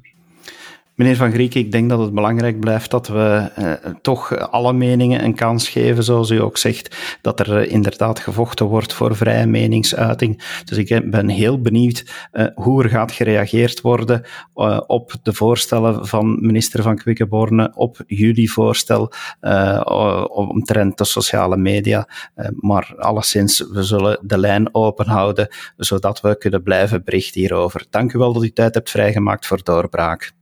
Meneer 1.00 1.16
Van 1.16 1.32
Griek, 1.32 1.54
ik 1.54 1.72
denk 1.72 1.88
dat 1.88 1.98
het 1.98 2.14
belangrijk 2.14 2.60
blijft 2.60 2.90
dat 2.90 3.08
we 3.08 3.50
eh, 3.54 3.72
toch 4.02 4.50
alle 4.50 4.72
meningen 4.72 5.24
een 5.24 5.34
kans 5.34 5.68
geven, 5.68 6.04
zoals 6.04 6.30
u 6.30 6.40
ook 6.40 6.56
zegt, 6.56 7.18
dat 7.20 7.40
er 7.40 7.56
eh, 7.56 7.72
inderdaad 7.72 8.18
gevochten 8.18 8.66
wordt 8.66 8.92
voor 8.92 9.16
vrije 9.16 9.46
meningsuiting. 9.46 10.62
Dus 10.64 10.78
ik 10.78 11.10
ben 11.10 11.28
heel 11.28 11.60
benieuwd 11.60 12.28
eh, 12.32 12.46
hoe 12.54 12.82
er 12.82 12.88
gaat 12.88 13.12
gereageerd 13.12 13.80
worden 13.80 14.22
uh, 14.56 14.80
op 14.86 15.14
de 15.22 15.32
voorstellen 15.32 16.06
van 16.06 16.46
minister 16.46 16.82
van 16.82 16.96
Quickenborne, 16.96 17.72
op 17.74 17.96
jullie 18.06 18.52
voorstel 18.52 19.12
uh, 19.40 19.80
omtrent 20.28 20.98
de 20.98 21.04
sociale 21.04 21.56
media. 21.56 22.08
maar 22.54 22.94
alleszins, 22.96 23.68
we 23.72 23.82
zullen 23.82 24.18
de 24.22 24.38
lijn 24.38 24.74
open 24.74 25.06
houden, 25.06 25.48
zodat 25.76 26.20
we 26.20 26.38
kunnen 26.38 26.62
blijven 26.62 27.04
berichten 27.04 27.40
hierover. 27.40 27.86
Dank 27.90 28.12
u 28.12 28.18
wel 28.18 28.32
dat 28.32 28.44
u 28.44 28.50
tijd 28.50 28.74
hebt 28.74 28.90
vrijgemaakt 28.90 29.46
voor 29.46 29.62
doorbraak. 29.62 30.38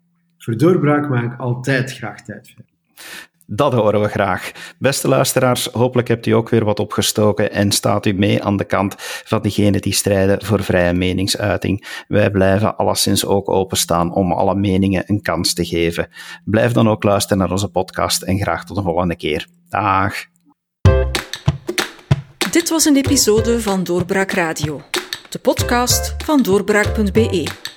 Voor 0.49 0.57
doorbraak 0.57 1.09
maak 1.09 1.33
ik 1.33 1.41
altijd 1.41 1.93
graag 1.93 2.23
tijd 2.23 2.49
vrij. 2.55 2.67
Dat 3.47 3.73
horen 3.73 4.01
we 4.01 4.09
graag. 4.09 4.53
Beste 4.79 5.09
luisteraars, 5.09 5.67
hopelijk 5.67 6.09
hebt 6.09 6.27
u 6.27 6.31
ook 6.31 6.49
weer 6.49 6.65
wat 6.65 6.81
opgestoken 6.81 7.53
en 7.53 7.73
staat 7.73 8.07
u 8.07 8.13
mee 8.13 8.43
aan 8.43 8.57
de 8.57 8.65
kant 8.65 8.95
van 8.99 9.43
diegenen 9.43 9.81
die 9.81 9.93
strijden 9.93 10.45
voor 10.45 10.63
vrije 10.63 10.93
meningsuiting. 10.93 12.03
Wij 12.09 12.31
blijven 12.31 12.77
alleszins 12.77 13.27
ook 13.27 13.49
openstaan 13.49 14.15
om 14.15 14.33
alle 14.33 14.55
meningen 14.55 15.03
een 15.07 15.23
kans 15.23 15.55
te 15.55 15.65
geven. 15.65 16.09
Blijf 16.45 16.73
dan 16.73 16.89
ook 16.89 17.03
luisteren 17.03 17.39
naar 17.39 17.51
onze 17.51 17.69
podcast 17.69 18.23
en 18.23 18.39
graag 18.39 18.65
tot 18.65 18.77
de 18.77 18.83
volgende 18.83 19.17
keer. 19.17 19.47
Dag. 19.69 20.15
Dit 22.51 22.69
was 22.69 22.85
een 22.85 22.97
episode 22.97 23.61
van 23.61 23.85
Doorbraak 23.85 24.31
Radio, 24.31 24.81
de 25.29 25.39
podcast 25.39 26.15
van 26.25 26.43
doorbraak.be. 26.43 27.77